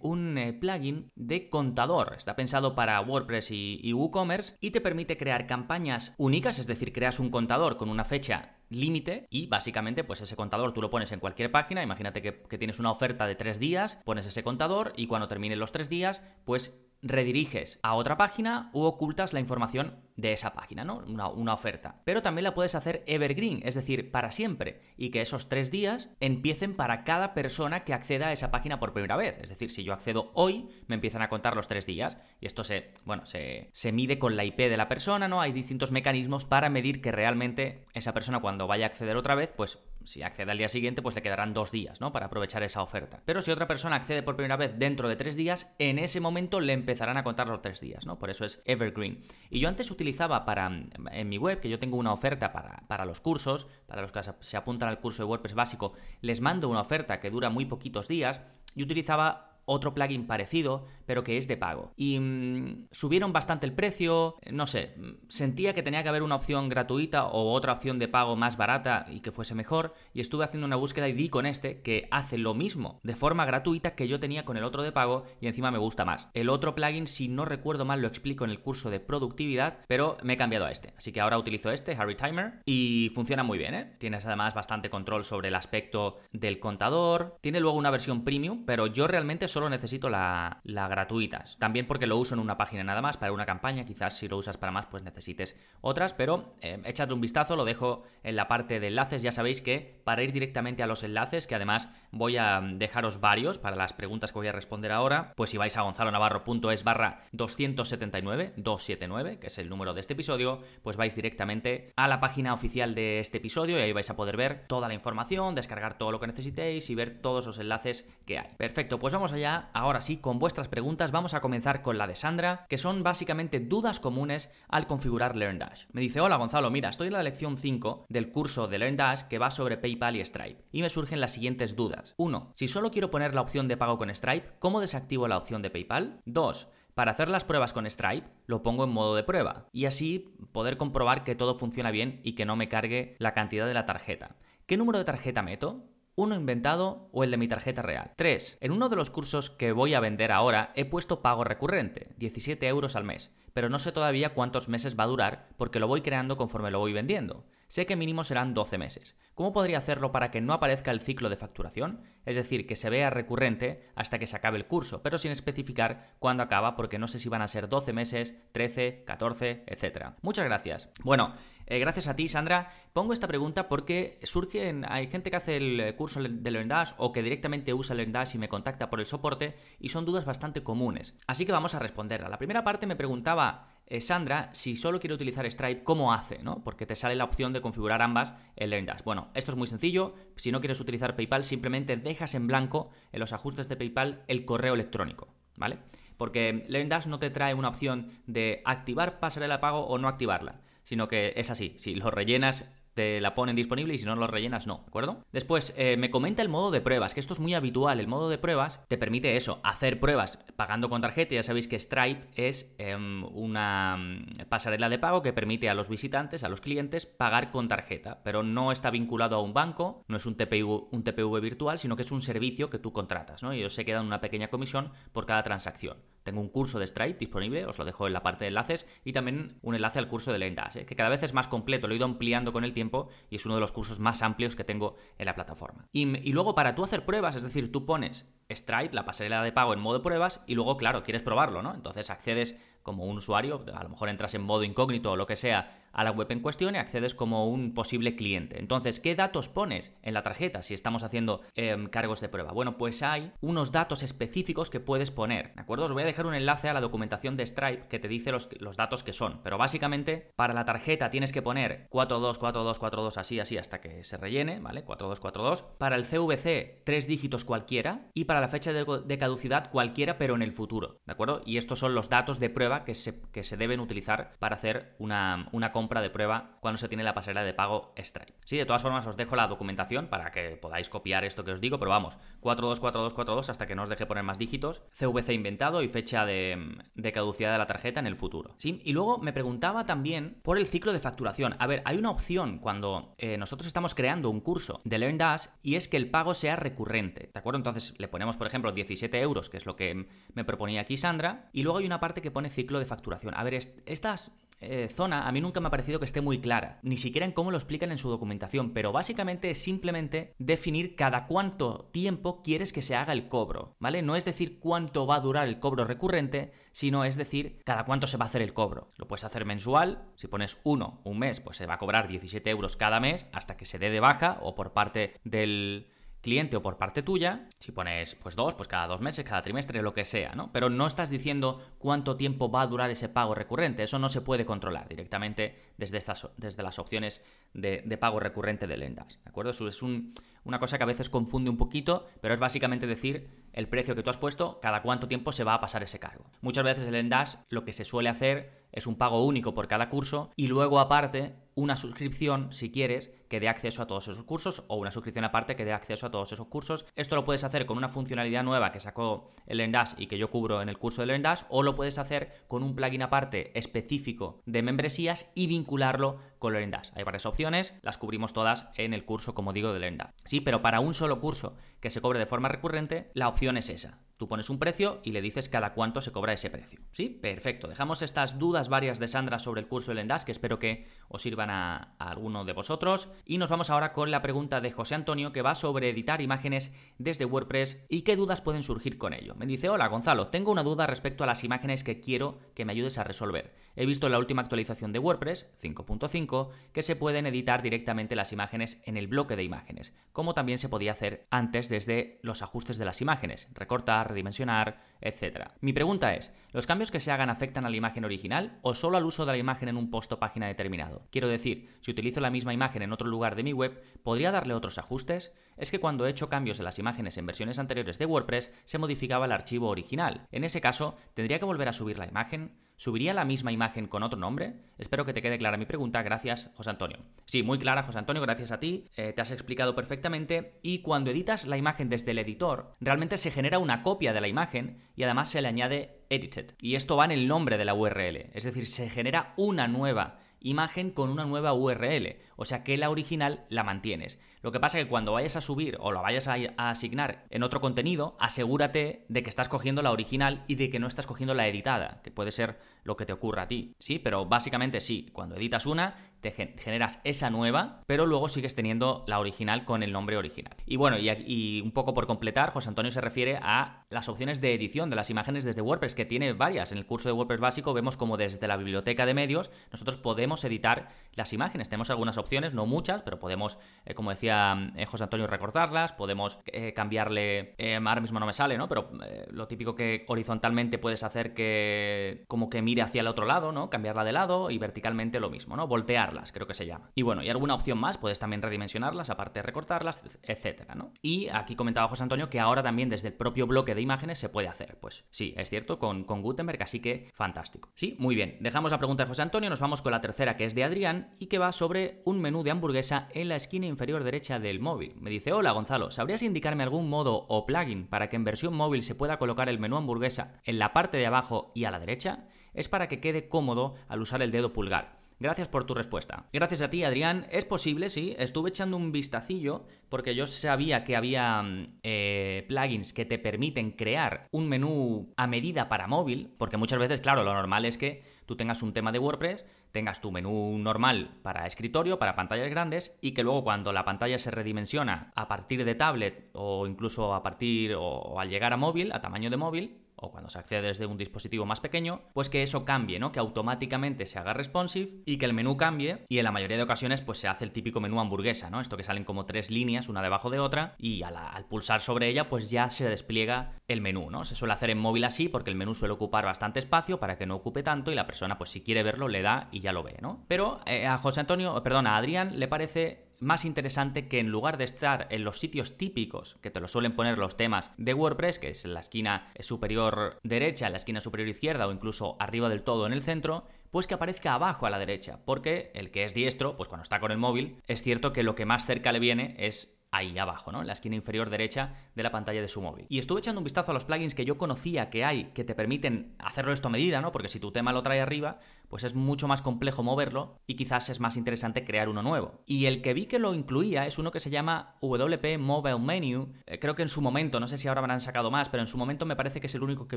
un 0.00 0.38
eh, 0.38 0.52
plugin 0.52 1.10
de 1.14 1.48
contador. 1.48 2.14
Está 2.16 2.36
pensado 2.36 2.74
para 2.74 3.00
WordPress 3.00 3.50
y, 3.50 3.92
WooCommerce 3.92 4.56
y 4.60 4.70
te 4.70 4.80
permite 4.80 5.16
crear 5.16 5.46
campañas 5.46 6.14
únicas, 6.18 6.58
es 6.58 6.66
decir, 6.66 6.92
creas 6.92 7.18
un 7.18 7.30
contador 7.30 7.76
con 7.76 7.88
una 7.88 8.04
fecha 8.04 8.56
límite 8.70 9.26
y 9.30 9.46
básicamente 9.46 10.04
pues 10.04 10.20
ese 10.20 10.36
contador 10.36 10.74
tú 10.74 10.82
lo 10.82 10.90
pones 10.90 11.10
en 11.12 11.20
cualquier 11.20 11.50
página, 11.50 11.82
imagínate 11.82 12.20
que, 12.20 12.42
que, 12.42 12.58
tienes 12.58 12.78
una 12.78 12.90
oferta 12.90 13.26
de 13.26 13.34
tres 13.34 13.58
días, 13.58 13.98
pones 14.04 14.26
ese 14.26 14.42
contador 14.42 14.92
y 14.94 15.06
cuando 15.06 15.26
terminen 15.26 15.58
los 15.58 15.72
tres 15.72 15.88
días 15.88 16.20
pues 16.44 16.78
rediriges 17.02 17.78
a 17.82 17.94
otra 17.94 18.16
página 18.16 18.70
u 18.72 18.82
ocultas 18.82 19.32
la 19.32 19.40
información 19.40 20.08
de 20.18 20.32
esa 20.32 20.52
página, 20.52 20.84
¿no? 20.84 20.98
Una, 21.06 21.54
oferta. 21.54 22.00
Pero 22.04 22.22
también 22.22 22.42
la 22.42 22.54
puedes 22.54 22.74
hacer 22.74 23.04
evergreen, 23.06 23.60
es 23.64 23.76
decir, 23.76 24.10
para 24.10 24.32
siempre, 24.32 24.80
y 24.96 25.10
que 25.10 25.20
esos 25.20 25.48
tres 25.48 25.70
días 25.70 26.10
empiecen 26.18 26.74
para 26.74 27.04
cada 27.04 27.34
persona 27.34 27.84
que 27.84 27.94
acceda 27.94 28.26
a 28.26 28.32
esa 28.32 28.50
página 28.50 28.80
por 28.80 28.92
primera 28.92 29.16
vez. 29.16 29.38
Es 29.40 29.48
decir, 29.48 29.70
si 29.70 29.84
yo 29.84 29.92
accedo 29.92 30.32
hoy, 30.34 30.68
me 30.88 30.96
empiezan 30.96 31.22
a 31.22 31.28
contar 31.28 31.54
los 31.54 31.68
tres 31.68 31.86
días, 31.86 32.18
y 32.40 32.46
esto 32.46 32.64
se, 32.64 32.92
bueno, 33.04 33.26
se, 33.26 33.70
se 33.72 33.92
mide 33.92 34.18
con 34.18 34.36
la 34.36 34.44
IP 34.44 34.58
de 34.58 34.76
la 34.76 34.88
persona, 34.88 35.28
¿no? 35.28 35.40
Hay 35.40 35.52
distintos 35.52 35.92
mecanismos 35.92 36.44
para 36.44 36.68
medir 36.68 37.00
que 37.00 37.12
realmente 37.12 37.86
esa 37.94 38.12
persona 38.12 38.40
cuando 38.40 38.66
vaya 38.66 38.86
a 38.86 38.88
acceder 38.88 39.16
otra 39.16 39.36
vez, 39.36 39.52
pues 39.56 39.78
si 40.04 40.22
accede 40.22 40.50
al 40.50 40.58
día 40.58 40.68
siguiente, 40.68 41.02
pues 41.02 41.14
le 41.14 41.22
quedarán 41.22 41.52
dos 41.52 41.70
días, 41.70 42.00
¿no? 42.00 42.12
Para 42.12 42.26
aprovechar 42.26 42.62
esa 42.62 42.82
oferta. 42.82 43.20
Pero 43.24 43.42
si 43.42 43.50
otra 43.50 43.68
persona 43.68 43.96
accede 43.96 44.22
por 44.22 44.36
primera 44.36 44.56
vez 44.56 44.78
dentro 44.78 45.08
de 45.08 45.16
tres 45.16 45.36
días, 45.36 45.72
en 45.78 45.98
ese 45.98 46.18
momento 46.18 46.60
le 46.60 46.72
empezarán 46.88 47.18
a 47.18 47.22
contar 47.22 47.48
los 47.48 47.60
tres 47.60 47.80
días, 47.80 48.06
¿no? 48.06 48.18
Por 48.18 48.30
eso 48.30 48.46
es 48.46 48.62
evergreen. 48.64 49.20
Y 49.50 49.60
yo 49.60 49.68
antes 49.68 49.90
utilizaba 49.90 50.46
para, 50.46 50.70
en 51.12 51.28
mi 51.28 51.36
web, 51.36 51.60
que 51.60 51.68
yo 51.68 51.78
tengo 51.78 51.98
una 51.98 52.14
oferta 52.14 52.50
para, 52.50 52.82
para 52.88 53.04
los 53.04 53.20
cursos, 53.20 53.66
para 53.86 54.00
los 54.00 54.10
que 54.10 54.22
se 54.40 54.56
apuntan 54.56 54.88
al 54.88 54.98
curso 54.98 55.22
de 55.22 55.28
WordPress 55.28 55.54
básico, 55.54 55.92
les 56.22 56.40
mando 56.40 56.70
una 56.70 56.80
oferta 56.80 57.20
que 57.20 57.28
dura 57.28 57.50
muy 57.50 57.66
poquitos 57.66 58.08
días, 58.08 58.40
y 58.74 58.82
utilizaba 58.82 59.57
otro 59.68 59.94
plugin 59.94 60.26
parecido, 60.26 60.86
pero 61.06 61.22
que 61.22 61.36
es 61.36 61.46
de 61.46 61.56
pago. 61.56 61.92
Y 61.96 62.18
mm, 62.18 62.88
subieron 62.90 63.32
bastante 63.32 63.66
el 63.66 63.72
precio, 63.72 64.36
no 64.50 64.66
sé, 64.66 64.94
sentía 65.28 65.74
que 65.74 65.82
tenía 65.82 66.02
que 66.02 66.08
haber 66.08 66.22
una 66.22 66.36
opción 66.36 66.68
gratuita 66.68 67.26
o 67.26 67.52
otra 67.52 67.74
opción 67.74 67.98
de 67.98 68.08
pago 68.08 68.34
más 68.34 68.56
barata 68.56 69.06
y 69.10 69.20
que 69.20 69.32
fuese 69.32 69.54
mejor, 69.54 69.94
y 70.12 70.20
estuve 70.20 70.44
haciendo 70.44 70.66
una 70.66 70.76
búsqueda 70.76 71.08
y 71.08 71.12
di 71.12 71.28
con 71.28 71.46
este 71.46 71.82
que 71.82 72.08
hace 72.10 72.38
lo 72.38 72.54
mismo 72.54 73.00
de 73.02 73.14
forma 73.14 73.44
gratuita 73.44 73.94
que 73.94 74.08
yo 74.08 74.18
tenía 74.20 74.44
con 74.44 74.56
el 74.56 74.64
otro 74.64 74.82
de 74.82 74.92
pago 74.92 75.24
y 75.40 75.46
encima 75.46 75.70
me 75.70 75.78
gusta 75.78 76.04
más. 76.04 76.28
El 76.34 76.48
otro 76.48 76.74
plugin, 76.74 77.06
si 77.06 77.28
no 77.28 77.44
recuerdo 77.44 77.84
mal, 77.84 78.00
lo 78.00 78.08
explico 78.08 78.44
en 78.44 78.50
el 78.50 78.60
curso 78.60 78.90
de 78.90 79.00
productividad, 79.00 79.78
pero 79.86 80.16
me 80.22 80.34
he 80.34 80.36
cambiado 80.36 80.64
a 80.64 80.70
este. 80.70 80.94
Así 80.96 81.12
que 81.12 81.20
ahora 81.20 81.38
utilizo 81.38 81.70
este, 81.70 81.92
Harry 81.92 82.16
Timer, 82.16 82.62
y 82.64 83.10
funciona 83.14 83.42
muy 83.42 83.58
bien, 83.58 83.74
¿eh? 83.74 83.96
Tienes 83.98 84.24
además 84.26 84.54
bastante 84.54 84.90
control 84.90 85.24
sobre 85.24 85.48
el 85.48 85.54
aspecto 85.54 86.18
del 86.32 86.60
contador. 86.60 87.36
Tiene 87.40 87.60
luego 87.60 87.76
una 87.76 87.90
versión 87.90 88.24
premium, 88.24 88.64
pero 88.64 88.86
yo 88.86 89.06
realmente 89.06 89.48
solo 89.58 89.70
necesito 89.70 90.08
la, 90.08 90.60
la 90.62 90.86
gratuita. 90.86 91.42
También 91.58 91.88
porque 91.88 92.06
lo 92.06 92.16
uso 92.16 92.34
en 92.34 92.40
una 92.40 92.56
página 92.56 92.84
nada 92.84 93.02
más, 93.02 93.16
para 93.16 93.32
una 93.32 93.44
campaña. 93.44 93.84
Quizás 93.84 94.16
si 94.16 94.28
lo 94.28 94.36
usas 94.36 94.56
para 94.56 94.70
más, 94.70 94.86
pues 94.86 95.02
necesites 95.02 95.56
otras, 95.80 96.14
pero 96.14 96.54
eh, 96.60 96.80
un 97.10 97.20
vistazo, 97.20 97.56
lo 97.56 97.64
dejo 97.64 98.04
en 98.22 98.36
la 98.36 98.46
parte 98.46 98.78
de 98.78 98.86
enlaces. 98.86 99.22
Ya 99.22 99.32
sabéis 99.32 99.60
que 99.60 100.00
para 100.04 100.22
ir 100.22 100.32
directamente 100.32 100.84
a 100.84 100.86
los 100.86 101.02
enlaces, 101.02 101.48
que 101.48 101.56
además 101.56 101.88
voy 102.12 102.36
a 102.36 102.60
dejaros 102.60 103.20
varios 103.20 103.58
para 103.58 103.74
las 103.74 103.92
preguntas 103.92 104.30
que 104.30 104.38
voy 104.38 104.46
a 104.46 104.52
responder 104.52 104.92
ahora, 104.92 105.32
pues 105.34 105.50
si 105.50 105.56
vais 105.56 105.76
a 105.76 105.82
gonzalonavarro.es 105.82 106.84
barra 106.84 107.24
279, 107.32 108.52
279, 108.56 109.38
que 109.40 109.48
es 109.48 109.58
el 109.58 109.68
número 109.68 109.92
de 109.92 110.02
este 110.02 110.12
episodio, 110.12 110.62
pues 110.84 110.96
vais 110.96 111.16
directamente 111.16 111.92
a 111.96 112.06
la 112.06 112.20
página 112.20 112.54
oficial 112.54 112.94
de 112.94 113.18
este 113.18 113.38
episodio 113.38 113.76
y 113.76 113.80
ahí 113.80 113.92
vais 113.92 114.08
a 114.08 114.14
poder 114.14 114.36
ver 114.36 114.66
toda 114.68 114.86
la 114.86 114.94
información, 114.94 115.56
descargar 115.56 115.98
todo 115.98 116.12
lo 116.12 116.20
que 116.20 116.28
necesitéis 116.28 116.90
y 116.90 116.94
ver 116.94 117.20
todos 117.20 117.44
los 117.44 117.58
enlaces 117.58 118.08
que 118.24 118.38
hay. 118.38 118.50
Perfecto, 118.56 118.98
pues 118.98 119.12
vamos 119.12 119.32
allá, 119.32 119.47
ahora 119.56 120.00
sí, 120.00 120.18
con 120.18 120.38
vuestras 120.38 120.68
preguntas, 120.68 121.10
vamos 121.10 121.34
a 121.34 121.40
comenzar 121.40 121.82
con 121.82 121.98
la 121.98 122.06
de 122.06 122.14
Sandra, 122.14 122.66
que 122.68 122.78
son 122.78 123.02
básicamente 123.02 123.60
dudas 123.60 124.00
comunes 124.00 124.50
al 124.68 124.86
configurar 124.86 125.36
LearnDash. 125.36 125.86
Me 125.92 126.00
dice, 126.00 126.20
hola 126.20 126.36
Gonzalo, 126.36 126.70
mira, 126.70 126.88
estoy 126.88 127.08
en 127.08 127.14
la 127.14 127.22
lección 127.22 127.56
5 127.56 128.06
del 128.08 128.30
curso 128.30 128.68
de 128.68 128.78
LearnDash 128.78 129.22
que 129.22 129.38
va 129.38 129.50
sobre 129.50 129.76
PayPal 129.76 130.16
y 130.16 130.24
Stripe, 130.24 130.64
y 130.72 130.82
me 130.82 130.90
surgen 130.90 131.20
las 131.20 131.32
siguientes 131.32 131.76
dudas. 131.76 132.14
1. 132.18 132.52
Si 132.54 132.68
solo 132.68 132.90
quiero 132.90 133.10
poner 133.10 133.34
la 133.34 133.40
opción 133.40 133.68
de 133.68 133.76
pago 133.76 133.98
con 133.98 134.14
Stripe, 134.14 134.52
¿cómo 134.58 134.80
desactivo 134.80 135.28
la 135.28 135.38
opción 135.38 135.62
de 135.62 135.70
PayPal? 135.70 136.20
2. 136.26 136.68
Para 136.94 137.12
hacer 137.12 137.28
las 137.28 137.44
pruebas 137.44 137.72
con 137.72 137.88
Stripe, 137.88 138.26
lo 138.46 138.62
pongo 138.62 138.82
en 138.82 138.90
modo 138.90 139.14
de 139.14 139.22
prueba 139.22 139.68
y 139.72 139.84
así 139.84 140.34
poder 140.50 140.76
comprobar 140.76 141.22
que 141.22 141.36
todo 141.36 141.54
funciona 141.54 141.92
bien 141.92 142.20
y 142.24 142.32
que 142.32 142.44
no 142.44 142.56
me 142.56 142.68
cargue 142.68 143.14
la 143.20 143.34
cantidad 143.34 143.68
de 143.68 143.74
la 143.74 143.86
tarjeta. 143.86 144.34
¿Qué 144.66 144.76
número 144.76 144.98
de 144.98 145.04
tarjeta 145.04 145.42
meto? 145.42 145.84
Uno 146.18 146.34
inventado 146.34 147.08
o 147.12 147.22
el 147.22 147.30
de 147.30 147.36
mi 147.36 147.46
tarjeta 147.46 147.80
real. 147.80 148.10
3. 148.16 148.58
En 148.60 148.72
uno 148.72 148.88
de 148.88 148.96
los 148.96 149.08
cursos 149.08 149.50
que 149.50 149.70
voy 149.70 149.94
a 149.94 150.00
vender 150.00 150.32
ahora 150.32 150.72
he 150.74 150.84
puesto 150.84 151.22
pago 151.22 151.44
recurrente, 151.44 152.08
17 152.16 152.66
euros 152.66 152.96
al 152.96 153.04
mes, 153.04 153.30
pero 153.54 153.68
no 153.68 153.78
sé 153.78 153.92
todavía 153.92 154.34
cuántos 154.34 154.68
meses 154.68 154.98
va 154.98 155.04
a 155.04 155.06
durar 155.06 155.48
porque 155.56 155.78
lo 155.78 155.86
voy 155.86 156.00
creando 156.00 156.36
conforme 156.36 156.72
lo 156.72 156.80
voy 156.80 156.92
vendiendo. 156.92 157.46
Sé 157.68 157.86
que 157.86 157.94
mínimo 157.96 158.24
serán 158.24 158.52
12 158.52 158.78
meses. 158.78 159.14
¿Cómo 159.34 159.52
podría 159.52 159.78
hacerlo 159.78 160.10
para 160.10 160.32
que 160.32 160.40
no 160.40 160.54
aparezca 160.54 160.90
el 160.90 161.00
ciclo 161.00 161.28
de 161.28 161.36
facturación? 161.36 162.02
Es 162.24 162.34
decir, 162.34 162.66
que 162.66 162.76
se 162.76 162.90
vea 162.90 163.10
recurrente 163.10 163.88
hasta 163.94 164.18
que 164.18 164.26
se 164.26 164.36
acabe 164.36 164.56
el 164.56 164.66
curso, 164.66 165.02
pero 165.02 165.18
sin 165.18 165.30
especificar 165.30 166.14
cuándo 166.18 166.42
acaba 166.42 166.74
porque 166.74 166.98
no 166.98 167.06
sé 167.06 167.20
si 167.20 167.28
van 167.28 167.42
a 167.42 167.48
ser 167.48 167.68
12 167.68 167.92
meses, 167.92 168.34
13, 168.52 169.04
14, 169.06 169.64
etc. 169.66 170.14
Muchas 170.22 170.46
gracias. 170.46 170.90
Bueno, 171.04 171.34
eh, 171.70 171.78
gracias 171.78 172.08
a 172.08 172.16
ti, 172.16 172.28
Sandra. 172.28 172.70
Pongo 172.92 173.12
esta 173.12 173.28
pregunta 173.28 173.68
porque 173.68 174.18
surgen, 174.22 174.84
hay 174.88 175.06
gente 175.06 175.30
que 175.30 175.36
hace 175.36 175.56
el 175.56 175.94
curso 175.96 176.20
de 176.22 176.50
LearnDash 176.50 176.92
o 176.96 177.12
que 177.12 177.22
directamente 177.22 177.74
usa 177.74 177.94
LearnDash 177.94 178.34
y 178.34 178.38
me 178.38 178.48
contacta 178.48 178.90
por 178.90 179.00
el 179.00 179.06
soporte 179.06 179.54
y 179.78 179.90
son 179.90 180.04
dudas 180.04 180.24
bastante 180.24 180.62
comunes. 180.62 181.14
Así 181.26 181.44
que 181.44 181.52
vamos 181.52 181.74
a 181.74 181.78
responderla. 181.78 182.28
La 182.28 182.38
primera 182.38 182.64
parte 182.64 182.86
me 182.86 182.96
preguntaba 182.96 183.68
eh, 183.90 184.02
Sandra, 184.02 184.50
si 184.52 184.76
solo 184.76 185.00
quiere 185.00 185.14
utilizar 185.14 185.50
Stripe, 185.50 185.82
¿cómo 185.82 186.12
hace? 186.12 186.42
¿no? 186.42 186.62
Porque 186.62 186.84
te 186.84 186.94
sale 186.94 187.16
la 187.16 187.24
opción 187.24 187.54
de 187.54 187.62
configurar 187.62 188.02
ambas 188.02 188.34
en 188.56 188.68
LearnDash. 188.68 189.02
Bueno, 189.02 189.28
esto 189.34 189.52
es 189.52 189.56
muy 189.56 189.66
sencillo. 189.66 190.14
Si 190.36 190.52
no 190.52 190.60
quieres 190.60 190.80
utilizar 190.80 191.16
PayPal, 191.16 191.44
simplemente 191.44 191.96
dejas 191.96 192.34
en 192.34 192.46
blanco 192.46 192.90
en 193.12 193.20
los 193.20 193.32
ajustes 193.32 193.68
de 193.68 193.76
PayPal 193.76 194.24
el 194.28 194.44
correo 194.44 194.74
electrónico, 194.74 195.28
¿vale? 195.56 195.78
Porque 196.18 196.66
LearnDash 196.68 197.06
no 197.06 197.18
te 197.18 197.30
trae 197.30 197.54
una 197.54 197.68
opción 197.68 198.10
de 198.26 198.60
activar 198.66 199.20
pasarela 199.20 199.54
de 199.54 199.60
pago 199.60 199.86
o 199.86 199.96
no 199.96 200.08
activarla, 200.08 200.60
sino 200.88 201.06
que 201.06 201.34
es 201.36 201.50
así. 201.50 201.74
Si 201.76 201.94
lo 201.94 202.10
rellenas 202.10 202.64
te 202.94 203.20
la 203.20 203.34
ponen 203.34 203.54
disponible 203.54 203.94
y 203.94 203.98
si 203.98 204.06
no 204.06 204.16
lo 204.16 204.26
rellenas, 204.26 204.66
no, 204.66 204.78
¿de 204.78 204.88
acuerdo? 204.88 205.22
Después, 205.32 205.74
eh, 205.76 205.96
me 205.98 206.10
comenta 206.10 206.40
el 206.40 206.48
modo 206.48 206.70
de 206.70 206.80
pruebas, 206.80 207.12
que 207.12 207.20
esto 207.20 207.34
es 207.34 207.38
muy 207.38 207.54
habitual. 207.54 208.00
El 208.00 208.08
modo 208.08 208.28
de 208.28 208.38
pruebas 208.38 208.80
te 208.88 208.96
permite 208.96 209.36
eso, 209.36 209.60
hacer 209.62 210.00
pruebas 210.00 210.38
pagando 210.56 210.88
con 210.88 211.02
tarjeta. 211.02 211.34
Ya 211.34 211.42
sabéis 211.42 211.68
que 211.68 211.78
Stripe 211.78 212.26
es 212.34 212.74
em, 212.78 213.22
una 213.22 213.98
mm, 213.98 214.48
pasarela 214.48 214.88
de 214.88 214.98
pago 214.98 215.22
que 215.22 215.34
permite 215.34 215.68
a 215.68 215.74
los 215.74 215.88
visitantes, 215.88 216.42
a 216.42 216.48
los 216.48 216.62
clientes, 216.62 217.04
pagar 217.04 217.50
con 217.50 217.68
tarjeta, 217.68 218.22
pero 218.24 218.42
no 218.42 218.72
está 218.72 218.90
vinculado 218.90 219.36
a 219.36 219.42
un 219.42 219.52
banco, 219.52 220.02
no 220.08 220.16
es 220.16 220.26
un 220.26 220.36
TPV, 220.36 220.88
un 220.90 221.04
TPV 221.04 221.40
virtual, 221.40 221.78
sino 221.78 221.94
que 221.96 222.02
es 222.02 222.10
un 222.10 222.22
servicio 222.22 222.70
que 222.70 222.78
tú 222.78 222.92
contratas, 222.92 223.44
¿no? 223.44 223.52
Y 223.54 223.58
ellos 223.58 223.74
se 223.74 223.84
quedan 223.84 224.06
una 224.06 224.22
pequeña 224.22 224.48
comisión 224.48 224.90
por 225.12 225.26
cada 225.26 225.42
transacción. 225.42 225.98
Tengo 226.28 226.42
un 226.42 226.50
curso 226.50 226.78
de 226.78 226.86
Stripe 226.86 227.18
disponible, 227.18 227.64
os 227.64 227.78
lo 227.78 227.86
dejo 227.86 228.06
en 228.06 228.12
la 228.12 228.22
parte 228.22 228.44
de 228.44 228.48
enlaces, 228.48 228.86
y 229.02 229.14
también 229.14 229.56
un 229.62 229.74
enlace 229.74 229.98
al 229.98 230.08
curso 230.08 230.30
de 230.30 230.38
Lendash, 230.38 230.76
¿eh? 230.76 230.84
que 230.84 230.94
cada 230.94 231.08
vez 231.08 231.22
es 231.22 231.32
más 231.32 231.48
completo, 231.48 231.86
lo 231.86 231.94
he 231.94 231.96
ido 231.96 232.04
ampliando 232.04 232.52
con 232.52 232.64
el 232.64 232.74
tiempo 232.74 233.08
y 233.30 233.36
es 233.36 233.46
uno 233.46 233.54
de 233.54 233.62
los 233.62 233.72
cursos 233.72 233.98
más 233.98 234.20
amplios 234.20 234.54
que 234.54 234.62
tengo 234.62 234.96
en 235.16 235.24
la 235.24 235.34
plataforma. 235.34 235.88
Y, 235.90 236.18
y 236.18 236.34
luego 236.34 236.54
para 236.54 236.74
tú 236.74 236.84
hacer 236.84 237.06
pruebas, 237.06 237.34
es 237.34 237.44
decir, 237.44 237.72
tú 237.72 237.86
pones 237.86 238.28
Stripe, 238.50 238.94
la 238.94 239.06
pasarela 239.06 239.42
de 239.42 239.52
pago 239.52 239.72
en 239.72 239.80
modo 239.80 240.02
pruebas, 240.02 240.44
y 240.46 240.54
luego, 240.54 240.76
claro, 240.76 241.02
quieres 241.02 241.22
probarlo, 241.22 241.62
¿no? 241.62 241.74
Entonces 241.74 242.10
accedes 242.10 242.60
como 242.88 243.04
un 243.04 243.18
usuario, 243.18 243.62
a 243.74 243.82
lo 243.82 243.90
mejor 243.90 244.08
entras 244.08 244.32
en 244.32 244.40
modo 244.40 244.64
incógnito 244.64 245.12
o 245.12 245.16
lo 245.16 245.26
que 245.26 245.36
sea 245.36 245.78
a 245.92 246.04
la 246.04 246.10
web 246.10 246.30
en 246.30 246.40
cuestión 246.40 246.74
y 246.74 246.78
accedes 246.78 247.14
como 247.14 247.48
un 247.48 247.74
posible 247.74 248.16
cliente. 248.16 248.58
Entonces, 248.58 248.98
¿qué 248.98 249.14
datos 249.14 249.48
pones 249.48 249.92
en 250.02 250.14
la 250.14 250.22
tarjeta 250.22 250.62
si 250.62 250.72
estamos 250.72 251.02
haciendo 251.02 251.42
em, 251.54 251.86
cargos 251.86 252.20
de 252.20 252.30
prueba? 252.30 252.52
Bueno, 252.52 252.78
pues 252.78 253.02
hay 253.02 253.32
unos 253.40 253.72
datos 253.72 254.02
específicos 254.02 254.70
que 254.70 254.80
puedes 254.80 255.10
poner, 255.10 255.54
¿de 255.54 255.60
acuerdo? 255.60 255.84
Os 255.84 255.92
voy 255.92 256.04
a 256.04 256.06
dejar 256.06 256.26
un 256.26 256.34
enlace 256.34 256.68
a 256.68 256.72
la 256.72 256.80
documentación 256.80 257.36
de 257.36 257.46
Stripe 257.46 257.88
que 257.88 257.98
te 257.98 258.08
dice 258.08 258.32
los, 258.32 258.48
los 258.58 258.76
datos 258.76 259.02
que 259.02 259.12
son, 259.12 259.40
pero 259.42 259.58
básicamente 259.58 260.30
para 260.34 260.54
la 260.54 260.64
tarjeta 260.64 261.10
tienes 261.10 261.32
que 261.32 261.42
poner 261.42 261.88
424242 261.90 263.18
así, 263.18 263.40
así 263.40 263.58
hasta 263.58 263.80
que 263.80 264.02
se 264.02 264.16
rellene, 264.16 264.60
¿vale? 264.60 264.84
4242. 264.84 265.76
Para 265.78 265.96
el 265.96 266.06
CVC, 266.06 266.82
tres 266.84 267.06
dígitos 267.06 267.44
cualquiera 267.44 268.08
y 268.14 268.24
para 268.24 268.40
la 268.40 268.48
fecha 268.48 268.72
de 268.72 269.18
caducidad 269.18 269.70
cualquiera, 269.70 270.16
pero 270.16 270.34
en 270.34 270.42
el 270.42 270.52
futuro, 270.52 271.00
¿de 271.04 271.12
acuerdo? 271.12 271.42
Y 271.44 271.56
estos 271.56 271.80
son 271.80 271.94
los 271.94 272.08
datos 272.08 272.38
de 272.38 272.50
prueba 272.50 272.77
que 272.84 272.94
se, 272.94 273.56
deben 273.56 273.80
utilizar 273.80 274.32
para 274.38 274.56
hacer 274.56 274.94
una, 274.98 275.48
una 275.52 275.72
compra 275.72 276.00
de 276.00 276.10
prueba 276.10 276.58
cuando 276.60 276.78
se 276.78 276.88
tiene 276.88 277.04
la 277.04 277.14
pasarela 277.14 277.44
de 277.44 277.54
pago 277.54 277.92
Stripe. 277.96 278.34
Sí, 278.44 278.56
de 278.56 278.66
todas 278.66 278.82
formas 278.82 279.06
os 279.06 279.16
dejo 279.16 279.36
la 279.36 279.46
documentación 279.46 280.08
para 280.08 280.30
que 280.30 280.56
podáis 280.56 280.88
copiar 280.88 281.24
esto 281.24 281.44
que 281.44 281.52
os 281.52 281.60
digo, 281.60 281.78
pero 281.78 281.90
vamos, 281.90 282.16
424242 282.40 283.50
hasta 283.50 283.66
que 283.66 283.74
no 283.74 283.82
os 283.82 283.88
deje 283.88 284.06
poner 284.06 284.24
más 284.24 284.38
dígitos, 284.38 284.82
CVC 284.92 285.32
inventado 285.32 285.82
y 285.82 285.88
fecha 285.88 286.24
de, 286.24 286.76
caducidad 287.12 287.52
de 287.52 287.58
la 287.58 287.66
tarjeta 287.66 288.00
en 288.00 288.06
el 288.06 288.16
futuro. 288.16 288.54
¿sí? 288.58 288.80
Y 288.84 288.92
luego 288.92 289.18
me 289.18 289.32
preguntaba 289.32 289.86
también 289.86 290.38
por 290.42 290.58
el 290.58 290.66
ciclo 290.66 290.92
de 290.92 291.00
facturación. 291.00 291.56
A 291.58 291.66
ver, 291.66 291.82
hay 291.84 291.98
una 291.98 292.10
opción 292.10 292.58
cuando 292.58 293.14
eh, 293.18 293.36
nosotros 293.38 293.66
estamos 293.66 293.94
creando 293.94 294.30
un 294.30 294.40
curso 294.40 294.80
de 294.84 294.98
LearnDash 294.98 295.46
y 295.62 295.76
es 295.76 295.88
que 295.88 295.96
el 295.96 296.10
pago 296.10 296.34
sea 296.34 296.56
recurrente, 296.56 297.30
¿de 297.32 297.38
acuerdo? 297.38 297.58
Entonces 297.58 297.94
le 297.98 298.08
ponemos, 298.08 298.36
por 298.36 298.46
ejemplo, 298.46 298.72
17 298.72 299.20
euros, 299.20 299.48
que 299.48 299.56
es 299.56 299.66
lo 299.66 299.76
que 299.76 300.08
me 300.34 300.44
proponía 300.44 300.80
aquí 300.80 300.96
Sandra, 300.96 301.48
y 301.52 301.62
luego 301.62 301.78
hay 301.78 301.86
una 301.86 302.00
parte 302.00 302.22
que 302.22 302.30
pone 302.30 302.50
ciclo 302.58 302.80
de 302.80 302.86
facturación. 302.86 303.34
A 303.36 303.44
ver, 303.44 303.54
estas 303.54 304.32
eh, 304.60 304.88
zona 304.90 305.28
a 305.28 305.32
mí 305.32 305.40
nunca 305.40 305.60
me 305.60 305.68
ha 305.68 305.70
parecido 305.70 306.00
que 306.00 306.04
esté 306.04 306.20
muy 306.20 306.40
clara, 306.40 306.80
ni 306.82 306.96
siquiera 306.96 307.24
en 307.24 307.30
cómo 307.30 307.52
lo 307.52 307.56
explican 307.56 307.92
en 307.92 307.98
su 307.98 308.10
documentación, 308.10 308.72
pero 308.72 308.90
básicamente 308.90 309.50
es 309.50 309.62
simplemente 309.62 310.34
definir 310.38 310.96
cada 310.96 311.26
cuánto 311.26 311.88
tiempo 311.92 312.42
quieres 312.42 312.72
que 312.72 312.82
se 312.82 312.96
haga 312.96 313.12
el 313.12 313.28
cobro, 313.28 313.76
¿vale? 313.78 314.02
No 314.02 314.16
es 314.16 314.24
decir 314.24 314.58
cuánto 314.58 315.06
va 315.06 315.14
a 315.14 315.20
durar 315.20 315.46
el 315.46 315.60
cobro 315.60 315.84
recurrente, 315.84 316.50
sino 316.72 317.04
es 317.04 317.16
decir 317.16 317.60
cada 317.64 317.84
cuánto 317.84 318.08
se 318.08 318.16
va 318.16 318.24
a 318.24 318.28
hacer 318.28 318.42
el 318.42 318.52
cobro. 318.52 318.90
Lo 318.96 319.06
puedes 319.06 319.22
hacer 319.22 319.44
mensual, 319.44 320.08
si 320.16 320.26
pones 320.26 320.58
uno, 320.64 321.00
un 321.04 321.20
mes, 321.20 321.38
pues 321.38 321.56
se 321.56 321.66
va 321.66 321.74
a 321.74 321.78
cobrar 321.78 322.08
17 322.08 322.50
euros 322.50 322.76
cada 322.76 322.98
mes 322.98 323.26
hasta 323.32 323.56
que 323.56 323.66
se 323.66 323.78
dé 323.78 323.90
de 323.90 324.00
baja 324.00 324.38
o 324.42 324.56
por 324.56 324.72
parte 324.72 325.14
del 325.22 325.92
cliente 326.28 326.58
o 326.58 326.62
por 326.62 326.76
parte 326.76 327.02
tuya, 327.02 327.48
si 327.58 327.72
pones 327.72 328.14
pues 328.16 328.36
dos, 328.36 328.54
pues 328.54 328.68
cada 328.68 328.86
dos 328.86 329.00
meses, 329.00 329.24
cada 329.24 329.40
trimestre, 329.40 329.80
lo 329.80 329.94
que 329.94 330.04
sea, 330.04 330.34
¿no? 330.34 330.52
Pero 330.52 330.68
no 330.68 330.86
estás 330.86 331.08
diciendo 331.08 331.62
cuánto 331.78 332.18
tiempo 332.18 332.50
va 332.50 332.60
a 332.60 332.66
durar 332.66 332.90
ese 332.90 333.08
pago 333.08 333.34
recurrente, 333.34 333.82
eso 333.82 333.98
no 333.98 334.10
se 334.10 334.20
puede 334.20 334.44
controlar 334.44 334.86
directamente 334.88 335.72
desde, 335.78 335.96
estas, 335.96 336.28
desde 336.36 336.62
las 336.62 336.78
opciones 336.78 337.24
de, 337.54 337.96
pago 337.98 338.20
recurrente 338.20 338.66
de 338.66 338.76
Lendas, 338.76 339.20
¿de 339.24 339.30
acuerdo? 339.30 339.52
Es 339.52 339.82
una 339.82 340.58
cosa 340.58 340.76
que 340.76 340.84
a 340.84 340.86
veces 340.86 341.08
confunde 341.08 341.48
un 341.48 341.56
poquito, 341.56 342.06
pero 342.20 342.34
es 342.34 342.40
básicamente 342.40 342.86
decir 342.86 343.46
el 343.54 343.66
precio 343.66 343.96
que 343.96 344.02
tú 344.02 344.10
has 344.10 344.18
puesto, 344.18 344.60
cada 344.60 344.82
cuánto 344.82 345.08
tiempo 345.08 345.32
se 345.32 345.44
va 345.44 345.54
a 345.54 345.60
pasar 345.60 345.82
ese 345.82 345.98
cargo. 345.98 346.26
Muchas 346.42 346.62
veces 346.62 346.86
el 346.86 346.94
Endash 346.94 347.36
lo 347.48 347.64
que 347.64 347.72
se 347.72 347.86
suele 347.86 348.10
hacer 348.10 348.57
es 348.72 348.86
un 348.86 348.96
pago 348.96 349.24
único 349.24 349.54
por 349.54 349.68
cada 349.68 349.88
curso 349.88 350.30
y 350.36 350.48
luego 350.48 350.80
aparte 350.80 351.34
una 351.54 351.76
suscripción, 351.76 352.52
si 352.52 352.70
quieres, 352.70 353.12
que 353.28 353.40
dé 353.40 353.48
acceso 353.48 353.82
a 353.82 353.88
todos 353.88 354.06
esos 354.06 354.22
cursos 354.22 354.62
o 354.68 354.76
una 354.76 354.92
suscripción 354.92 355.24
aparte 355.24 355.56
que 355.56 355.64
dé 355.64 355.72
acceso 355.72 356.06
a 356.06 356.10
todos 356.12 356.32
esos 356.32 356.46
cursos. 356.46 356.86
Esto 356.94 357.16
lo 357.16 357.24
puedes 357.24 357.42
hacer 357.42 357.66
con 357.66 357.76
una 357.76 357.88
funcionalidad 357.88 358.44
nueva 358.44 358.70
que 358.70 358.78
sacó 358.78 359.32
el 359.46 359.58
Endash 359.60 359.94
y 359.98 360.06
que 360.06 360.18
yo 360.18 360.30
cubro 360.30 360.62
en 360.62 360.68
el 360.68 360.78
curso 360.78 361.02
del 361.02 361.10
Endash 361.10 361.42
o 361.48 361.64
lo 361.64 361.74
puedes 361.74 361.98
hacer 361.98 362.44
con 362.46 362.62
un 362.62 362.76
plugin 362.76 363.02
aparte 363.02 363.58
específico 363.58 364.40
de 364.46 364.62
membresías 364.62 365.28
y 365.34 365.48
vincularlo 365.48 366.18
con 366.38 366.54
el 366.54 366.62
Endash. 366.62 366.90
Hay 366.94 367.02
varias 367.02 367.26
opciones, 367.26 367.74
las 367.82 367.98
cubrimos 367.98 368.32
todas 368.32 368.68
en 368.76 368.94
el 368.94 369.04
curso, 369.04 369.34
como 369.34 369.52
digo, 369.52 369.72
del 369.72 369.84
Endash. 369.84 370.12
Sí, 370.24 370.40
pero 370.40 370.62
para 370.62 370.78
un 370.78 370.94
solo 370.94 371.18
curso 371.18 371.56
que 371.80 371.90
se 371.90 372.00
cobre 372.00 372.20
de 372.20 372.26
forma 372.26 372.48
recurrente, 372.48 373.10
la 373.14 373.28
opción 373.28 373.56
es 373.56 373.68
esa. 373.68 373.98
Tú 374.18 374.26
pones 374.26 374.50
un 374.50 374.58
precio 374.58 375.00
y 375.04 375.12
le 375.12 375.22
dices 375.22 375.48
cada 375.48 375.74
cuánto 375.74 376.00
se 376.00 376.10
cobra 376.10 376.32
ese 376.32 376.50
precio. 376.50 376.80
¿Sí? 376.90 377.08
Perfecto. 377.08 377.68
Dejamos 377.68 378.02
estas 378.02 378.36
dudas 378.36 378.68
varias 378.68 378.98
de 378.98 379.06
Sandra 379.06 379.38
sobre 379.38 379.60
el 379.60 379.68
curso 379.68 379.92
del 379.92 380.00
Endash 380.00 380.24
que 380.24 380.32
espero 380.32 380.58
que 380.58 380.88
os 381.06 381.22
sirvan 381.22 381.50
a, 381.50 381.94
alguno 382.00 382.44
de 382.44 382.52
vosotros. 382.52 383.08
Y 383.24 383.38
nos 383.38 383.48
vamos 383.48 383.70
ahora 383.70 383.92
con 383.92 384.10
la 384.10 384.20
pregunta 384.20 384.60
de 384.60 384.72
José 384.72 384.96
Antonio 384.96 385.32
que 385.32 385.42
va 385.42 385.54
sobre 385.54 385.90
editar 385.90 386.20
imágenes 386.20 386.72
desde 386.98 387.26
WordPress 387.26 387.78
y 387.88 388.02
qué 388.02 388.16
dudas 388.16 388.42
pueden 388.42 388.64
surgir 388.64 388.98
con 388.98 389.12
ello. 389.12 389.36
Me 389.36 389.46
dice, 389.46 389.68
hola 389.68 389.86
Gonzalo, 389.86 390.26
tengo 390.26 390.50
una 390.50 390.64
duda 390.64 390.88
respecto 390.88 391.22
a 391.22 391.28
las 391.28 391.44
imágenes 391.44 391.84
que 391.84 392.00
quiero 392.00 392.40
que 392.56 392.64
me 392.64 392.72
ayudes 392.72 392.98
a 392.98 393.04
resolver. 393.04 393.54
He 393.80 393.86
visto 393.86 394.08
la 394.08 394.18
última 394.18 394.42
actualización 394.42 394.92
de 394.92 394.98
WordPress, 394.98 395.46
5.5, 395.62 396.48
que 396.72 396.82
se 396.82 396.96
pueden 396.96 397.26
editar 397.26 397.62
directamente 397.62 398.16
las 398.16 398.32
imágenes 398.32 398.82
en 398.84 398.96
el 398.96 399.06
bloque 399.06 399.36
de 399.36 399.44
imágenes, 399.44 399.94
como 400.10 400.34
también 400.34 400.58
se 400.58 400.68
podía 400.68 400.90
hacer 400.90 401.28
antes 401.30 401.68
desde 401.68 402.18
los 402.22 402.42
ajustes 402.42 402.76
de 402.78 402.84
las 402.84 403.00
imágenes, 403.02 403.46
recortar, 403.54 404.08
redimensionar, 404.08 404.80
etc. 405.00 405.50
Mi 405.60 405.72
pregunta 405.72 406.16
es, 406.16 406.32
¿los 406.50 406.66
cambios 406.66 406.90
que 406.90 406.98
se 406.98 407.12
hagan 407.12 407.30
afectan 407.30 407.66
a 407.66 407.70
la 407.70 407.76
imagen 407.76 408.04
original 408.04 408.58
o 408.62 408.74
solo 408.74 408.96
al 408.98 409.06
uso 409.06 409.24
de 409.24 409.30
la 409.30 409.38
imagen 409.38 409.68
en 409.68 409.76
un 409.76 409.90
post 409.90 410.10
o 410.10 410.18
página 410.18 410.48
determinado? 410.48 411.06
Quiero 411.12 411.28
decir, 411.28 411.68
si 411.80 411.92
utilizo 411.92 412.20
la 412.20 412.30
misma 412.30 412.52
imagen 412.52 412.82
en 412.82 412.92
otro 412.92 413.06
lugar 413.06 413.36
de 413.36 413.44
mi 413.44 413.52
web, 413.52 413.80
¿podría 414.02 414.32
darle 414.32 414.54
otros 414.54 414.78
ajustes? 414.78 415.32
Es 415.56 415.70
que 415.70 415.78
cuando 415.78 416.04
he 416.04 416.10
hecho 416.10 416.28
cambios 416.28 416.58
en 416.58 416.64
las 416.64 416.80
imágenes 416.80 417.16
en 417.16 417.26
versiones 417.26 417.60
anteriores 417.60 418.00
de 418.00 418.06
WordPress, 418.06 418.52
se 418.64 418.78
modificaba 418.78 419.26
el 419.26 419.32
archivo 419.32 419.68
original. 419.68 420.26
En 420.32 420.42
ese 420.42 420.60
caso, 420.60 420.96
¿tendría 421.14 421.38
que 421.38 421.44
volver 421.44 421.68
a 421.68 421.72
subir 421.72 421.96
la 421.96 422.08
imagen? 422.08 422.58
¿Subiría 422.78 423.12
la 423.12 423.24
misma 423.24 423.50
imagen 423.50 423.88
con 423.88 424.04
otro 424.04 424.20
nombre? 424.20 424.54
Espero 424.78 425.04
que 425.04 425.12
te 425.12 425.20
quede 425.20 425.36
clara 425.36 425.56
mi 425.56 425.66
pregunta. 425.66 426.00
Gracias, 426.04 426.48
José 426.54 426.70
Antonio. 426.70 426.98
Sí, 427.24 427.42
muy 427.42 427.58
clara, 427.58 427.82
José 427.82 427.98
Antonio, 427.98 428.22
gracias 428.22 428.52
a 428.52 428.60
ti. 428.60 428.86
Eh, 428.96 429.12
te 429.12 429.20
has 429.20 429.32
explicado 429.32 429.74
perfectamente. 429.74 430.60
Y 430.62 430.78
cuando 430.78 431.10
editas 431.10 431.44
la 431.44 431.56
imagen 431.56 431.88
desde 431.88 432.12
el 432.12 432.20
editor, 432.20 432.76
realmente 432.78 433.18
se 433.18 433.32
genera 433.32 433.58
una 433.58 433.82
copia 433.82 434.12
de 434.12 434.20
la 434.20 434.28
imagen 434.28 434.80
y 434.94 435.02
además 435.02 435.28
se 435.28 435.42
le 435.42 435.48
añade 435.48 436.04
edited. 436.08 436.54
Y 436.62 436.76
esto 436.76 436.96
va 436.96 437.04
en 437.04 437.10
el 437.10 437.26
nombre 437.26 437.58
de 437.58 437.64
la 437.64 437.74
URL. 437.74 438.30
Es 438.32 438.44
decir, 438.44 438.68
se 438.68 438.88
genera 438.88 439.32
una 439.36 439.66
nueva 439.66 440.20
imagen 440.38 440.92
con 440.92 441.10
una 441.10 441.24
nueva 441.24 441.54
URL. 441.54 442.18
O 442.36 442.44
sea 442.44 442.62
que 442.62 442.76
la 442.76 442.90
original 442.90 443.44
la 443.48 443.64
mantienes. 443.64 444.20
Lo 444.42 444.52
que 444.52 444.60
pasa 444.60 444.78
es 444.78 444.84
que 444.84 444.90
cuando 444.90 445.12
vayas 445.12 445.36
a 445.36 445.40
subir 445.40 445.76
o 445.80 445.92
lo 445.92 446.02
vayas 446.02 446.28
a, 446.28 446.36
asignar 446.56 447.24
en 447.30 447.42
otro 447.42 447.60
contenido, 447.60 448.16
asegúrate 448.20 449.04
de 449.08 449.22
que 449.22 449.30
estás 449.30 449.48
cogiendo 449.48 449.82
la 449.82 449.90
original 449.90 450.44
y 450.46 450.54
de 450.54 450.70
que 450.70 450.78
no 450.78 450.86
estás 450.86 451.06
cogiendo 451.06 451.34
la 451.34 451.46
editada, 451.46 452.00
que 452.02 452.10
puede 452.10 452.30
ser 452.30 452.58
lo 452.84 452.96
que 452.96 453.06
te 453.06 453.12
ocurra 453.12 453.42
a 453.42 453.48
ti. 453.48 453.74
Sí, 453.78 453.98
pero 453.98 454.26
básicamente 454.26 454.80
sí, 454.80 455.08
cuando 455.12 455.36
editas 455.36 455.66
una, 455.66 455.96
te 456.20 456.32
generas 456.32 457.00
esa 457.04 457.30
nueva, 457.30 457.82
pero 457.86 458.06
luego 458.06 458.28
sigues 458.28 458.54
teniendo 458.54 459.04
la 459.06 459.18
original 459.18 459.64
con 459.64 459.82
el 459.82 459.92
nombre 459.92 460.16
original. 460.16 460.54
Y 460.66 460.76
bueno, 460.76 460.98
y, 460.98 461.08
y, 461.10 461.60
un 461.60 461.72
poco 461.72 461.94
por 461.94 462.06
completar, 462.06 462.50
José 462.50 462.68
Antonio 462.68 462.90
se 462.90 463.00
refiere 463.00 463.38
a 463.42 463.84
las 463.90 464.08
opciones 464.08 464.40
de 464.40 464.54
edición 464.54 464.90
de 464.90 464.96
las 464.96 465.10
imágenes 465.10 465.44
desde 465.44 465.60
WordPress, 465.60 465.94
que 465.94 466.04
tiene 466.04 466.32
varias. 466.32 466.72
En 466.72 466.78
el 466.78 466.86
curso 466.86 467.08
de 467.08 467.12
WordPress 467.12 467.40
básico 467.40 467.74
vemos 467.74 467.96
como 467.96 468.16
desde 468.16 468.48
la 468.48 468.56
biblioteca 468.56 469.06
de 469.06 469.14
medios 469.14 469.50
nosotros 469.70 469.96
podemos 469.96 470.44
editar 470.44 470.88
las 471.14 471.32
imágenes. 471.32 471.68
Tenemos 471.68 471.90
algunas 471.90 472.18
opciones, 472.18 472.54
no 472.54 472.66
muchas, 472.66 473.02
pero 473.02 473.18
podemos, 473.18 473.58
eh, 473.84 473.94
como 473.94 474.10
decía 474.10 474.27
eh, 474.28 474.86
José 474.86 475.04
Antonio, 475.04 475.26
recortarlas, 475.26 475.92
podemos 475.92 476.38
eh, 476.46 476.72
cambiarle, 476.74 477.54
ahora 477.86 478.00
mismo 478.00 478.20
no 478.20 478.26
me 478.26 478.32
sale, 478.32 478.56
¿no? 478.58 478.68
Pero 478.68 478.90
lo 479.30 479.48
típico 479.48 479.74
que 479.74 480.04
horizontalmente 480.08 480.78
puedes 480.78 481.02
hacer 481.02 481.34
que 481.34 482.24
como 482.28 482.48
que 482.48 482.62
mire 482.62 482.82
hacia 482.82 483.00
el 483.00 483.06
otro 483.06 483.26
lado, 483.26 483.52
¿no? 483.52 483.70
Cambiarla 483.70 484.04
de 484.04 484.12
lado 484.12 484.50
y 484.50 484.58
verticalmente 484.58 485.20
lo 485.20 485.30
mismo, 485.30 485.56
¿no? 485.56 485.66
Voltearlas, 485.66 486.32
creo 486.32 486.46
que 486.46 486.54
se 486.54 486.66
llama. 486.66 486.90
Y 486.94 487.02
bueno, 487.02 487.22
y 487.22 487.28
alguna 487.28 487.54
opción 487.54 487.78
más, 487.78 487.98
puedes 487.98 488.18
también 488.18 488.42
redimensionarlas, 488.42 489.10
aparte 489.10 489.40
de 489.40 489.42
recortarlas, 489.42 490.02
etcétera, 490.22 490.74
¿no? 490.74 490.92
Y 491.02 491.28
aquí 491.28 491.56
comentaba 491.56 491.88
José 491.88 492.02
Antonio 492.02 492.30
que 492.30 492.40
ahora 492.40 492.62
también 492.62 492.88
desde 492.88 493.08
el 493.08 493.14
propio 493.14 493.46
bloque 493.46 493.74
de 493.74 493.80
imágenes 493.80 494.18
se 494.18 494.28
puede 494.28 494.48
hacer. 494.48 494.78
Pues 494.80 495.04
sí, 495.10 495.34
es 495.36 495.48
cierto, 495.48 495.78
con, 495.78 496.04
con 496.04 496.22
Gutenberg, 496.22 496.62
así 496.62 496.80
que 496.80 497.10
fantástico. 497.14 497.70
Sí, 497.74 497.96
muy 497.98 498.14
bien. 498.14 498.36
Dejamos 498.40 498.72
la 498.72 498.78
pregunta 498.78 499.04
de 499.04 499.08
José 499.08 499.22
Antonio, 499.22 499.50
nos 499.50 499.60
vamos 499.60 499.82
con 499.82 499.92
la 499.92 500.00
tercera 500.00 500.36
que 500.36 500.44
es 500.44 500.54
de 500.54 500.64
Adrián 500.64 501.14
y 501.18 501.26
que 501.26 501.38
va 501.38 501.52
sobre 501.52 502.00
un 502.04 502.20
menú 502.20 502.42
de 502.42 502.50
hamburguesa 502.50 503.08
en 503.12 503.28
la 503.28 503.36
esquina 503.36 503.66
inferior 503.66 504.04
derecha 504.04 504.17
del 504.18 504.58
móvil. 504.58 504.94
Me 505.00 505.10
dice, 505.10 505.32
hola 505.32 505.52
Gonzalo, 505.52 505.92
¿sabrías 505.92 506.22
indicarme 506.22 506.64
algún 506.64 506.90
modo 506.90 507.24
o 507.28 507.46
plugin 507.46 507.86
para 507.86 508.08
que 508.08 508.16
en 508.16 508.24
versión 508.24 508.52
móvil 508.52 508.82
se 508.82 508.96
pueda 508.96 509.16
colocar 509.16 509.48
el 509.48 509.60
menú 509.60 509.76
hamburguesa 509.76 510.40
en 510.44 510.58
la 510.58 510.72
parte 510.72 510.98
de 510.98 511.06
abajo 511.06 511.52
y 511.54 511.64
a 511.64 511.70
la 511.70 511.78
derecha? 511.78 512.26
Es 512.52 512.68
para 512.68 512.88
que 512.88 513.00
quede 513.00 513.28
cómodo 513.28 513.76
al 513.86 514.02
usar 514.02 514.20
el 514.22 514.32
dedo 514.32 514.52
pulgar. 514.52 514.98
Gracias 515.20 515.48
por 515.48 515.64
tu 515.64 515.74
respuesta. 515.74 516.26
Gracias 516.32 516.62
a 516.62 516.70
ti, 516.70 516.84
Adrián. 516.84 517.26
Es 517.30 517.44
posible, 517.44 517.90
sí. 517.90 518.14
Estuve 518.18 518.50
echando 518.50 518.76
un 518.76 518.92
vistacillo 518.92 519.64
porque 519.88 520.14
yo 520.14 520.26
sabía 520.26 520.84
que 520.84 520.96
había 520.96 521.42
mm, 521.42 521.78
eh, 521.82 522.44
plugins 522.48 522.92
que 522.92 523.04
te 523.04 523.18
permiten 523.18 523.72
crear 523.72 524.26
un 524.30 524.48
menú 524.48 525.12
a 525.16 525.26
medida 525.26 525.68
para 525.68 525.86
móvil, 525.86 526.34
porque 526.38 526.56
muchas 526.56 526.78
veces, 526.78 527.00
claro, 527.00 527.24
lo 527.24 527.34
normal 527.34 527.64
es 527.64 527.78
que 527.78 528.02
tú 528.26 528.36
tengas 528.36 528.62
un 528.62 528.72
tema 528.72 528.92
de 528.92 528.98
WordPress, 528.98 529.44
tengas 529.72 530.00
tu 530.00 530.10
menú 530.10 530.58
normal 530.58 531.18
para 531.22 531.46
escritorio, 531.46 531.98
para 531.98 532.16
pantallas 532.16 532.50
grandes, 532.50 532.96
y 533.00 533.12
que 533.12 533.22
luego 533.22 533.44
cuando 533.44 533.72
la 533.72 533.84
pantalla 533.84 534.18
se 534.18 534.30
redimensiona 534.30 535.12
a 535.14 535.28
partir 535.28 535.64
de 535.64 535.74
tablet 535.74 536.30
o 536.32 536.66
incluso 536.66 537.14
a 537.14 537.22
partir 537.22 537.74
o 537.76 538.18
al 538.20 538.28
llegar 538.28 538.52
a 538.52 538.56
móvil, 538.56 538.92
a 538.92 539.00
tamaño 539.00 539.30
de 539.30 539.36
móvil, 539.36 539.87
o 540.00 540.10
cuando 540.10 540.30
se 540.30 540.38
accede 540.38 540.68
desde 540.68 540.86
un 540.86 540.96
dispositivo 540.96 541.46
más 541.46 541.60
pequeño, 541.60 542.02
pues 542.12 542.28
que 542.28 542.42
eso 542.42 542.64
cambie, 542.64 542.98
¿no? 542.98 543.12
Que 543.12 543.20
automáticamente 543.20 544.06
se 544.06 544.18
haga 544.18 544.32
responsive 544.32 545.02
y 545.06 545.18
que 545.18 545.26
el 545.26 545.32
menú 545.32 545.56
cambie 545.56 546.04
y 546.08 546.18
en 546.18 546.24
la 546.24 546.32
mayoría 546.32 546.56
de 546.56 546.62
ocasiones 546.62 547.00
pues 547.00 547.18
se 547.18 547.28
hace 547.28 547.44
el 547.44 547.52
típico 547.52 547.80
menú 547.80 548.00
hamburguesa, 548.00 548.50
¿no? 548.50 548.60
Esto 548.60 548.76
que 548.76 548.84
salen 548.84 549.04
como 549.04 549.26
tres 549.26 549.50
líneas, 549.50 549.88
una 549.88 550.02
debajo 550.02 550.30
de 550.30 550.38
otra 550.38 550.74
y 550.78 551.02
al, 551.02 551.44
pulsar 551.48 551.80
sobre 551.80 552.08
ella 552.08 552.28
pues 552.28 552.50
ya 552.50 552.70
se 552.70 552.88
despliega 552.88 553.52
el 553.68 553.80
menú, 553.80 554.10
¿no? 554.10 554.24
Se 554.24 554.34
suele 554.34 554.54
hacer 554.54 554.70
en 554.70 554.78
móvil 554.78 555.04
así 555.04 555.28
porque 555.28 555.50
el 555.50 555.56
menú 555.56 555.74
suele 555.74 555.94
ocupar 555.94 556.24
bastante 556.24 556.58
espacio 556.58 556.98
para 557.00 557.16
que 557.16 557.26
no 557.26 557.36
ocupe 557.36 557.62
tanto 557.62 557.90
y 557.90 557.94
la 557.94 558.06
persona 558.06 558.38
pues 558.38 558.50
si 558.50 558.62
quiere 558.62 558.82
verlo 558.82 559.08
le 559.08 559.22
da 559.22 559.48
y 559.52 559.60
ya 559.60 559.72
lo 559.72 559.82
ve, 559.82 559.96
¿no? 560.00 560.24
Pero 560.28 560.60
eh, 560.66 560.86
a 560.86 560.98
José 560.98 561.20
Antonio, 561.20 561.62
perdón, 561.62 561.86
a 561.86 561.96
Adrián 561.96 562.38
le 562.38 562.48
parece 562.48 563.07
más 563.20 563.44
interesante 563.44 564.08
que 564.08 564.20
en 564.20 564.30
lugar 564.30 564.58
de 564.58 564.64
estar 564.64 565.06
en 565.10 565.24
los 565.24 565.38
sitios 565.38 565.76
típicos 565.76 566.36
que 566.42 566.50
te 566.50 566.60
lo 566.60 566.68
suelen 566.68 566.94
poner 566.94 567.18
los 567.18 567.36
temas 567.36 567.72
de 567.76 567.94
WordPress, 567.94 568.38
que 568.38 568.50
es 568.50 568.64
en 568.64 568.74
la 568.74 568.80
esquina 568.80 569.32
superior 569.40 570.18
derecha, 570.22 570.66
en 570.66 570.72
la 570.72 570.78
esquina 570.78 571.00
superior 571.00 571.28
izquierda 571.28 571.66
o 571.66 571.72
incluso 571.72 572.16
arriba 572.20 572.48
del 572.48 572.62
todo 572.62 572.86
en 572.86 572.92
el 572.92 573.02
centro, 573.02 573.44
pues 573.70 573.86
que 573.86 573.94
aparezca 573.94 574.34
abajo 574.34 574.66
a 574.66 574.70
la 574.70 574.78
derecha, 574.78 575.20
porque 575.24 575.70
el 575.74 575.90
que 575.90 576.04
es 576.04 576.14
diestro, 576.14 576.56
pues 576.56 576.68
cuando 576.68 576.82
está 576.82 577.00
con 577.00 577.12
el 577.12 577.18
móvil, 577.18 577.60
es 577.66 577.82
cierto 577.82 578.12
que 578.12 578.22
lo 578.22 578.34
que 578.34 578.46
más 578.46 578.66
cerca 578.66 578.92
le 578.92 578.98
viene 578.98 579.36
es 579.38 579.78
ahí 579.90 580.18
abajo, 580.18 580.52
¿no? 580.52 580.60
En 580.60 580.66
la 580.66 580.74
esquina 580.74 580.96
inferior 580.96 581.30
derecha 581.30 581.74
de 581.94 582.02
la 582.02 582.10
pantalla 582.10 582.42
de 582.42 582.48
su 582.48 582.60
móvil. 582.60 582.86
Y 582.88 582.98
estuve 582.98 583.20
echando 583.20 583.40
un 583.40 583.44
vistazo 583.44 583.70
a 583.70 583.74
los 583.74 583.84
plugins 583.84 584.14
que 584.14 584.24
yo 584.24 584.36
conocía 584.36 584.90
que 584.90 585.04
hay 585.04 585.26
que 585.32 585.44
te 585.44 585.54
permiten 585.54 586.14
hacerlo 586.18 586.52
esto 586.52 586.68
a 586.68 586.70
medida, 586.70 587.00
¿no? 587.00 587.12
Porque 587.12 587.28
si 587.28 587.40
tu 587.40 587.52
tema 587.52 587.72
lo 587.72 587.82
trae 587.82 588.00
arriba, 588.00 588.38
pues 588.68 588.84
es 588.84 588.94
mucho 588.94 589.28
más 589.28 589.42
complejo 589.42 589.82
moverlo 589.82 590.38
y 590.46 590.54
quizás 590.54 590.88
es 590.88 591.00
más 591.00 591.16
interesante 591.16 591.64
crear 591.64 591.88
uno 591.88 592.02
nuevo. 592.02 592.42
Y 592.46 592.66
el 592.66 592.82
que 592.82 592.94
vi 592.94 593.06
que 593.06 593.18
lo 593.18 593.34
incluía 593.34 593.86
es 593.86 593.98
uno 593.98 594.10
que 594.10 594.20
se 594.20 594.30
llama 594.30 594.76
WP 594.82 595.38
Mobile 595.38 595.78
Menu. 595.78 596.32
Eh, 596.46 596.58
creo 596.58 596.74
que 596.74 596.82
en 596.82 596.88
su 596.88 597.00
momento, 597.00 597.40
no 597.40 597.48
sé 597.48 597.56
si 597.56 597.68
ahora 597.68 597.80
habrán 597.80 598.00
sacado 598.00 598.30
más, 598.30 598.48
pero 598.48 598.62
en 598.62 598.66
su 598.66 598.78
momento 598.78 599.06
me 599.06 599.16
parece 599.16 599.40
que 599.40 599.46
es 599.46 599.54
el 599.54 599.62
único 599.62 599.88
que 599.88 599.96